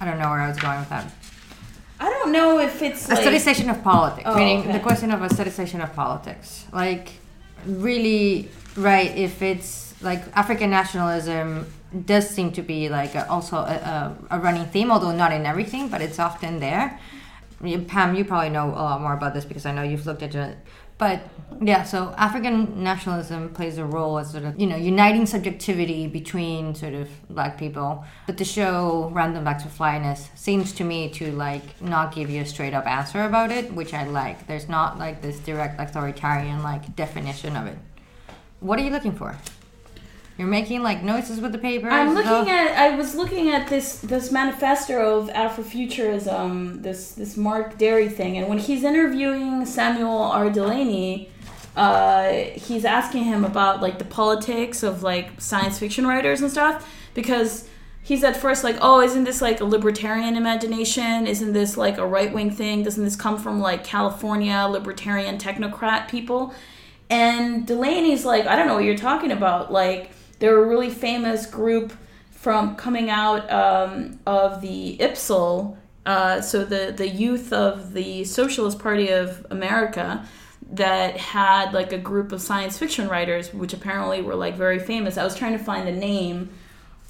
[0.00, 1.10] I don't know where I was going with that.
[2.00, 3.18] I don't know if it's like...
[3.18, 4.72] Aestheticization of politics, Oh, meaning okay.
[4.72, 6.64] the question of a aestheticization of politics.
[6.72, 7.12] Like,
[7.66, 11.66] really, right, if it's like African nationalism
[12.04, 15.88] does seem to be like a, also a, a, running theme, although not in everything,
[15.88, 16.98] but it's often there.
[17.88, 20.40] Pam, you probably know a lot more about this because I know you've looked into
[20.40, 20.56] it.
[20.96, 21.22] But
[21.62, 26.74] yeah, so African nationalism plays a role as sort of, you know, uniting subjectivity between
[26.74, 28.04] sort of black people.
[28.26, 32.42] But the show, Random Acts of Flyness, seems to me to like not give you
[32.42, 34.46] a straight up answer about it, which I like.
[34.46, 37.78] There's not like this direct authoritarian like definition of it.
[38.60, 39.36] What are you looking for?
[40.38, 41.88] You're making like noises with the paper.
[41.90, 42.78] I'm looking though- at.
[42.78, 48.48] I was looking at this this manifesto of Afrofuturism, this this Mark Dery thing, and
[48.48, 50.48] when he's interviewing Samuel R.
[50.48, 51.28] Delany,
[51.76, 56.88] uh, he's asking him about like the politics of like science fiction writers and stuff
[57.14, 57.68] because
[58.02, 61.26] he's at first like, oh, isn't this like a libertarian imagination?
[61.26, 62.82] Isn't this like a right wing thing?
[62.82, 66.54] Doesn't this come from like California libertarian technocrat people?
[67.08, 69.72] And Delany's like, I don't know what you're talking about.
[69.72, 71.92] Like, they're a really famous group
[72.32, 75.76] from coming out um, of the IPSL,
[76.06, 80.26] uh, so the, the youth of the Socialist Party of America.
[80.72, 85.18] that had like a group of science fiction writers, which apparently were like very famous.
[85.18, 86.50] I was trying to find the name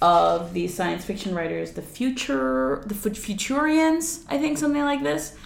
[0.03, 5.37] of these science fiction writers, the future, the Futurians, I think something like this.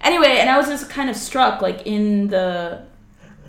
[0.00, 2.84] Anyway, and I was just kind of struck, like in the,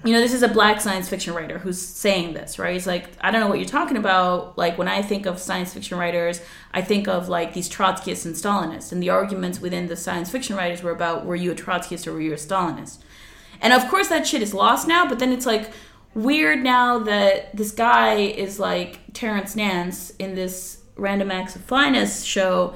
[0.04, 2.74] you know, this is a black science fiction writer who's saying this, right?
[2.74, 4.58] He's like, I don't know what you're talking about.
[4.58, 6.42] Like when I think of science fiction writers,
[6.72, 10.56] I think of like these Trotskyists and Stalinists, and the arguments within the science fiction
[10.56, 13.00] writers were about were you a Trotskyist or were you a Stalinist?
[13.62, 15.72] And of course, that shit is lost now, but then it's like
[16.14, 22.24] weird now that this guy is like Terrence Nance in this Random Acts of Flyness
[22.24, 22.76] show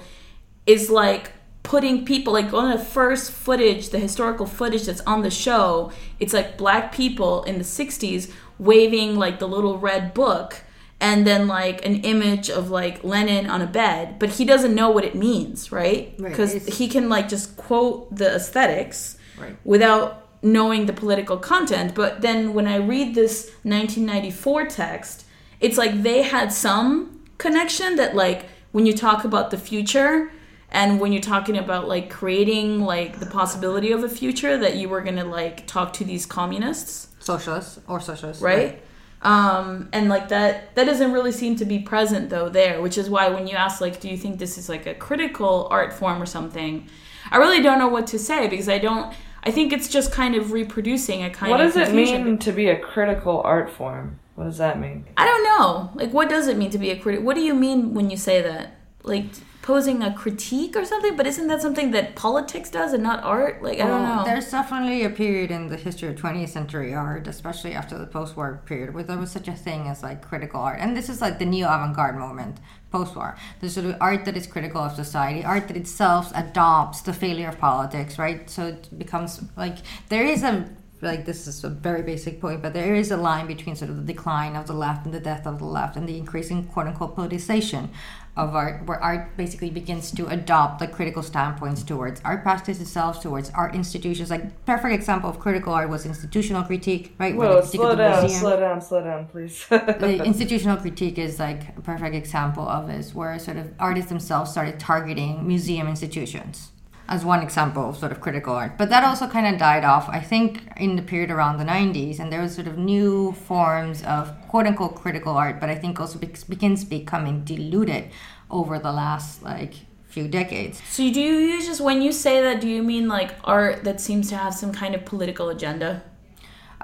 [0.65, 1.33] is like
[1.63, 6.33] putting people like on the first footage, the historical footage that's on the show, it's
[6.33, 10.61] like black people in the 60s waving like the little red book
[10.99, 14.89] and then like an image of like Lenin on a bed, but he doesn't know
[14.89, 16.13] what it means, right?
[16.19, 19.55] Right, Because it's- he can like just quote the aesthetics Right.
[19.63, 21.95] without knowing the political content.
[21.95, 25.25] But then when I read this 1994 text,
[25.59, 30.31] it's like they had some connection that like when you talk about the future
[30.71, 34.87] and when you're talking about like creating like the possibility of a future that you
[34.89, 38.41] were gonna like talk to these communists Socialists or socialists.
[38.41, 38.81] right
[39.21, 43.09] um and like that that doesn't really seem to be present though there which is
[43.09, 46.21] why when you ask like do you think this is like a critical art form
[46.21, 46.87] or something
[47.29, 49.13] i really don't know what to say because i don't
[49.43, 51.59] i think it's just kind of reproducing a kind of.
[51.59, 54.19] What of does it mean to be a critical art form?
[54.33, 55.05] What does that mean?
[55.17, 57.53] i don't know like what does it mean to be a critic what do you
[57.53, 59.25] mean when you say that like
[59.61, 63.61] posing a critique or something but isn't that something that politics does and not art
[63.61, 66.93] like i don't Well, know There's definitely a period in the history of 20th century
[66.93, 70.59] art, especially after the post-war period, where there was such a thing as like critical
[70.61, 72.57] art, and this is like the neo-avant-garde moment
[72.91, 73.37] post-war.
[73.59, 77.49] There's sort of art that is critical of society, art that itself adopts the failure
[77.49, 78.49] of politics, right?
[78.49, 79.77] So it becomes like
[80.09, 80.69] there is a
[81.01, 83.97] like this is a very basic point, but there is a line between sort of
[83.97, 86.87] the decline of the left and the death of the left, and the increasing quote
[86.87, 87.89] unquote politicization
[88.37, 93.21] of art, where art basically begins to adopt the critical standpoints towards art practice itself,
[93.21, 94.29] towards art institutions.
[94.29, 97.35] Like perfect example of critical art was institutional critique, right?
[97.35, 99.65] Whoa, the critique of slow down, museum- slow down, slow down, please.
[99.69, 104.51] the institutional critique is like a perfect example of this, where sort of artists themselves
[104.51, 106.70] started targeting museum institutions
[107.11, 108.71] as one example of sort of critical art.
[108.79, 110.47] But that also kind of died off, I think,
[110.77, 114.65] in the period around the 90s, and there was sort of new forms of quote
[114.69, 118.03] unquote critical art, but I think also be- begins becoming diluted
[118.49, 119.73] over the last like
[120.15, 120.75] few decades.
[120.89, 123.97] so do you use just when you say that do you mean like art that
[124.07, 125.91] seems to have some kind of political agenda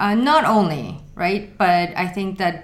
[0.04, 0.84] Uh, not only,
[1.24, 1.44] right?
[1.58, 2.54] But I think that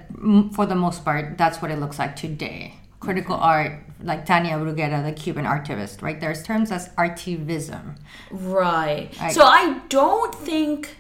[0.57, 2.61] for the most part, that's what it looks like today.
[3.07, 3.73] Critical art,
[4.05, 6.21] like Tania Bruguera, the Cuban artivist, right?
[6.21, 7.99] There's terms as artivism.
[8.31, 9.11] Right.
[9.33, 10.97] So I don't think.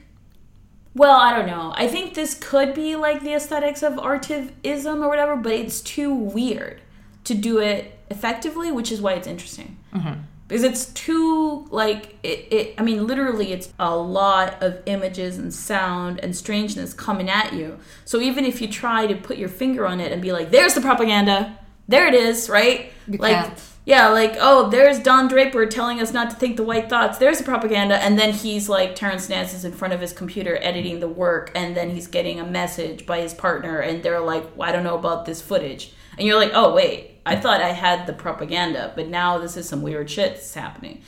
[0.95, 1.73] Well, I don't know.
[1.77, 6.15] I think this could be like the aesthetics of artivism or whatever, but it's too
[6.15, 6.81] weird
[7.25, 9.77] to do it effectively, which is why it's interesting.
[9.93, 10.21] Mm-hmm.
[10.47, 12.75] Because it's too like it, it.
[12.77, 17.79] I mean, literally, it's a lot of images and sound and strangeness coming at you.
[18.05, 20.75] So even if you try to put your finger on it and be like, "There's
[20.75, 22.93] the propaganda," there it is, right?
[23.07, 23.63] You like, can't.
[23.85, 27.19] yeah, like, oh, there's Don Draper telling us not to think the white thoughts.
[27.19, 27.97] There's the propaganda.
[27.97, 31.53] And then he's like, Terrence Nance is in front of his computer editing the work.
[31.55, 33.81] And then he's getting a message by his partner.
[33.81, 35.93] And they're like, well, I don't know about this footage.
[36.17, 38.93] And you're like, oh, wait, I thought I had the propaganda.
[38.95, 41.03] But now this is some weird shit that's happening.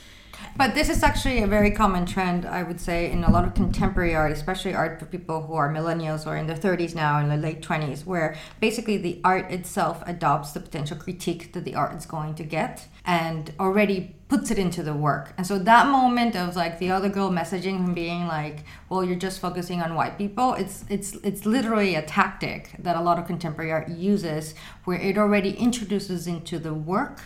[0.55, 3.53] But this is actually a very common trend, I would say, in a lot of
[3.53, 7.29] contemporary art, especially art for people who are millennials or in their 30s now, in
[7.29, 11.95] their late 20s, where basically the art itself adopts the potential critique that the art
[11.95, 15.33] is going to get and already puts it into the work.
[15.37, 19.15] And so that moment of like the other girl messaging him being like, "Well, you're
[19.15, 23.25] just focusing on white people," it's it's it's literally a tactic that a lot of
[23.25, 27.21] contemporary art uses, where it already introduces into the work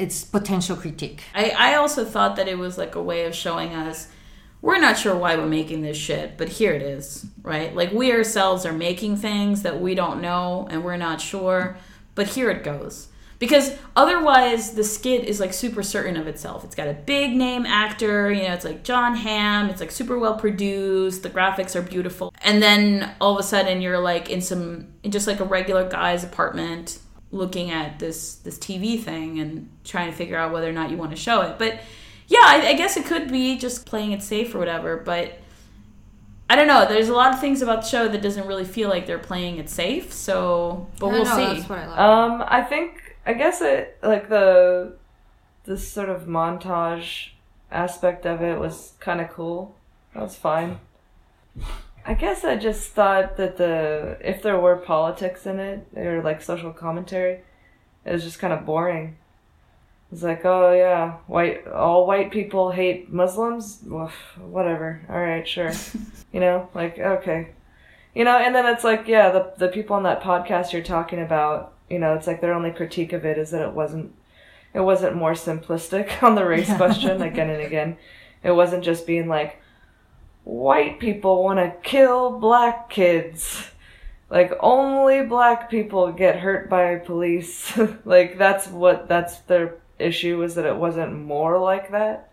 [0.00, 1.22] its potential critique.
[1.34, 4.08] I, I also thought that it was like a way of showing us
[4.62, 7.74] we're not sure why we're making this shit, but here it is, right?
[7.74, 11.78] Like we ourselves are making things that we don't know and we're not sure,
[12.14, 13.08] but here it goes.
[13.38, 16.62] Because otherwise, the skit is like super certain of itself.
[16.62, 20.18] It's got a big name actor, you know, it's like Jon Hamm, it's like super
[20.18, 22.34] well produced, the graphics are beautiful.
[22.42, 25.88] And then all of a sudden, you're like in some, in just like a regular
[25.88, 26.98] guy's apartment
[27.32, 30.96] looking at this this TV thing and trying to figure out whether or not you
[30.96, 31.58] want to show it.
[31.58, 31.80] But
[32.26, 34.96] yeah, I, I guess it could be just playing it safe or whatever.
[34.96, 35.38] But
[36.48, 36.86] I don't know.
[36.86, 39.58] There's a lot of things about the show that doesn't really feel like they're playing
[39.58, 40.12] it safe.
[40.12, 41.58] So, but we'll know, see.
[41.58, 41.98] that's what I like.
[41.98, 44.96] Um, I think I guess it like the
[45.64, 47.30] this sort of montage
[47.70, 49.76] aspect of it was kind of cool.
[50.14, 50.80] That was fine.
[52.04, 56.42] I guess I just thought that the if there were politics in it or like
[56.42, 57.40] social commentary,
[58.04, 59.16] it was just kind of boring.
[60.12, 63.80] It's like, oh yeah, white all white people hate Muslims.
[63.84, 65.02] Woof, whatever.
[65.08, 65.72] All right, sure.
[66.32, 67.50] you know, like okay,
[68.14, 68.36] you know.
[68.38, 71.98] And then it's like, yeah, the the people on that podcast you're talking about, you
[71.98, 74.12] know, it's like their only critique of it is that it wasn't
[74.74, 76.76] it wasn't more simplistic on the race Yeah.
[76.76, 77.96] question again and again.
[78.42, 79.58] It wasn't just being like
[80.44, 83.70] white people want to kill black kids.
[84.28, 87.76] Like only black people get hurt by police.
[88.04, 92.32] like that's what that's their issue is that it wasn't more like that.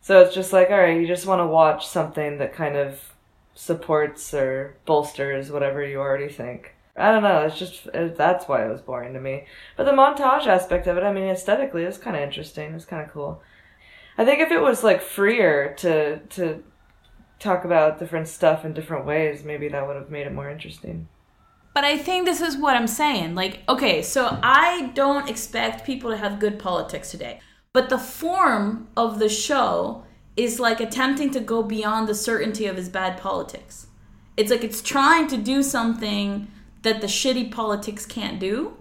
[0.00, 3.14] So it's just like, all right, you just want to watch something that kind of
[3.54, 6.74] supports or bolsters whatever you already think.
[6.96, 7.40] I don't know.
[7.40, 9.46] It's just it, that's why it was boring to me.
[9.76, 12.74] But the montage aspect of it, I mean, aesthetically, it's kind of interesting.
[12.74, 13.42] It's kind of cool.
[14.16, 16.62] I think if it was like freer to to
[17.44, 21.06] talk about different stuff in different ways, maybe that would have made it more interesting.
[21.74, 23.34] But I think this is what I'm saying.
[23.34, 27.40] Like, okay, so I don't expect people to have good politics today.
[27.72, 30.04] But the form of the show
[30.36, 33.88] is like attempting to go beyond the certainty of his bad politics.
[34.36, 36.48] It's like it's trying to do something
[36.82, 38.76] that the shitty politics can't do.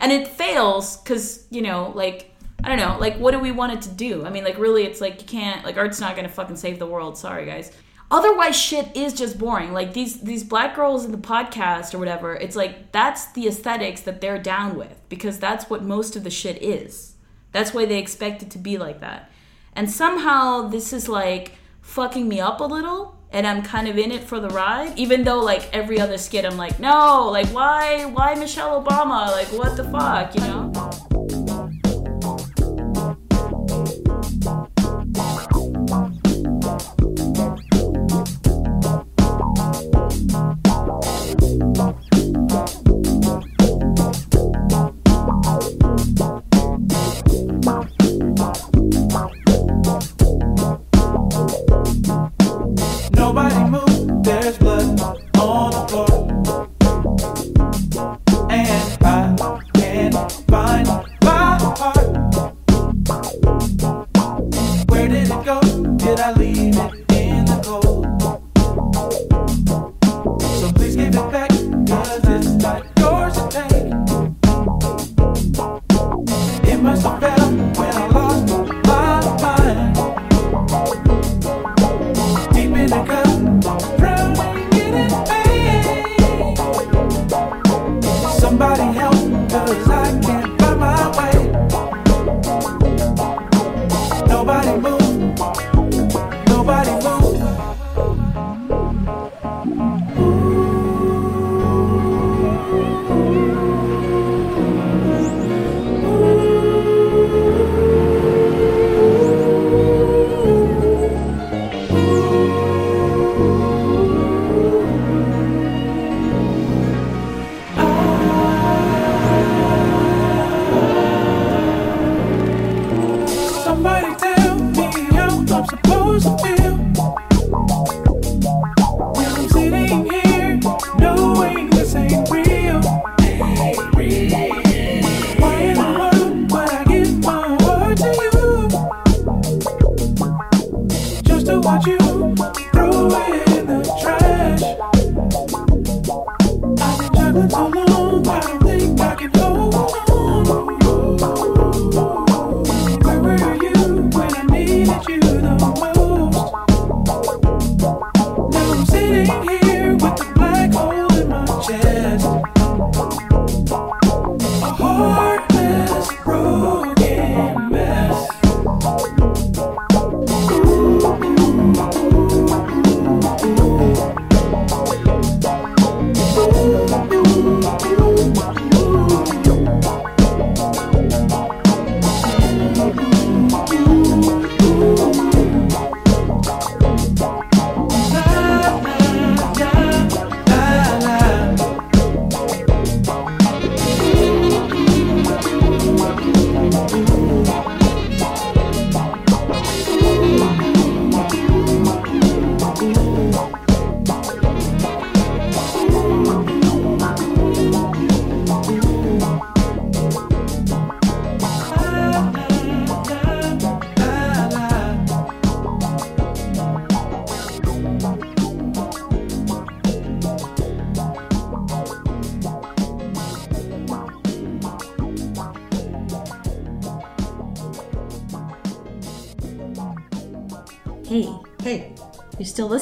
[0.00, 2.30] And it fails because, you know, like,
[2.62, 4.24] I don't know, like, what do we want it to do?
[4.24, 6.86] I mean, like, really, it's like you can't, like, art's not gonna fucking save the
[6.86, 7.16] world.
[7.16, 7.72] Sorry, guys.
[8.10, 9.72] Otherwise, shit is just boring.
[9.72, 12.34] Like these these black girls in the podcast or whatever.
[12.34, 16.30] It's like that's the aesthetics that they're down with because that's what most of the
[16.30, 17.14] shit is.
[17.52, 19.30] That's why they expect it to be like that.
[19.74, 21.52] And somehow this is like
[21.82, 24.98] fucking me up a little and I'm kind of in it for the ride.
[24.98, 29.30] Even though like every other skit I'm like, no, like why why Michelle Obama?
[29.30, 31.07] Like what the fuck, you know?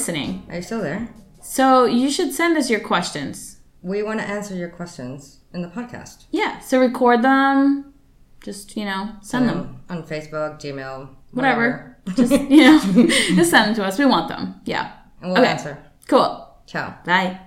[0.07, 0.47] Listening.
[0.49, 1.09] Are you still there?
[1.43, 3.59] So you should send us your questions.
[3.83, 6.27] We want to answer your questions in the podcast.
[6.31, 6.61] Yeah.
[6.61, 7.93] So record them.
[8.43, 9.59] Just, you know, send them.
[9.59, 11.99] Um, on Facebook, Gmail, Whatever.
[12.17, 12.79] just, you know,
[13.35, 13.99] just send them to us.
[13.99, 14.61] We want them.
[14.65, 14.93] Yeah.
[15.21, 15.51] And we'll Okay.
[15.51, 15.79] answer.
[16.07, 16.49] Cool.
[16.67, 16.95] Ciao.
[17.05, 17.41] Bye.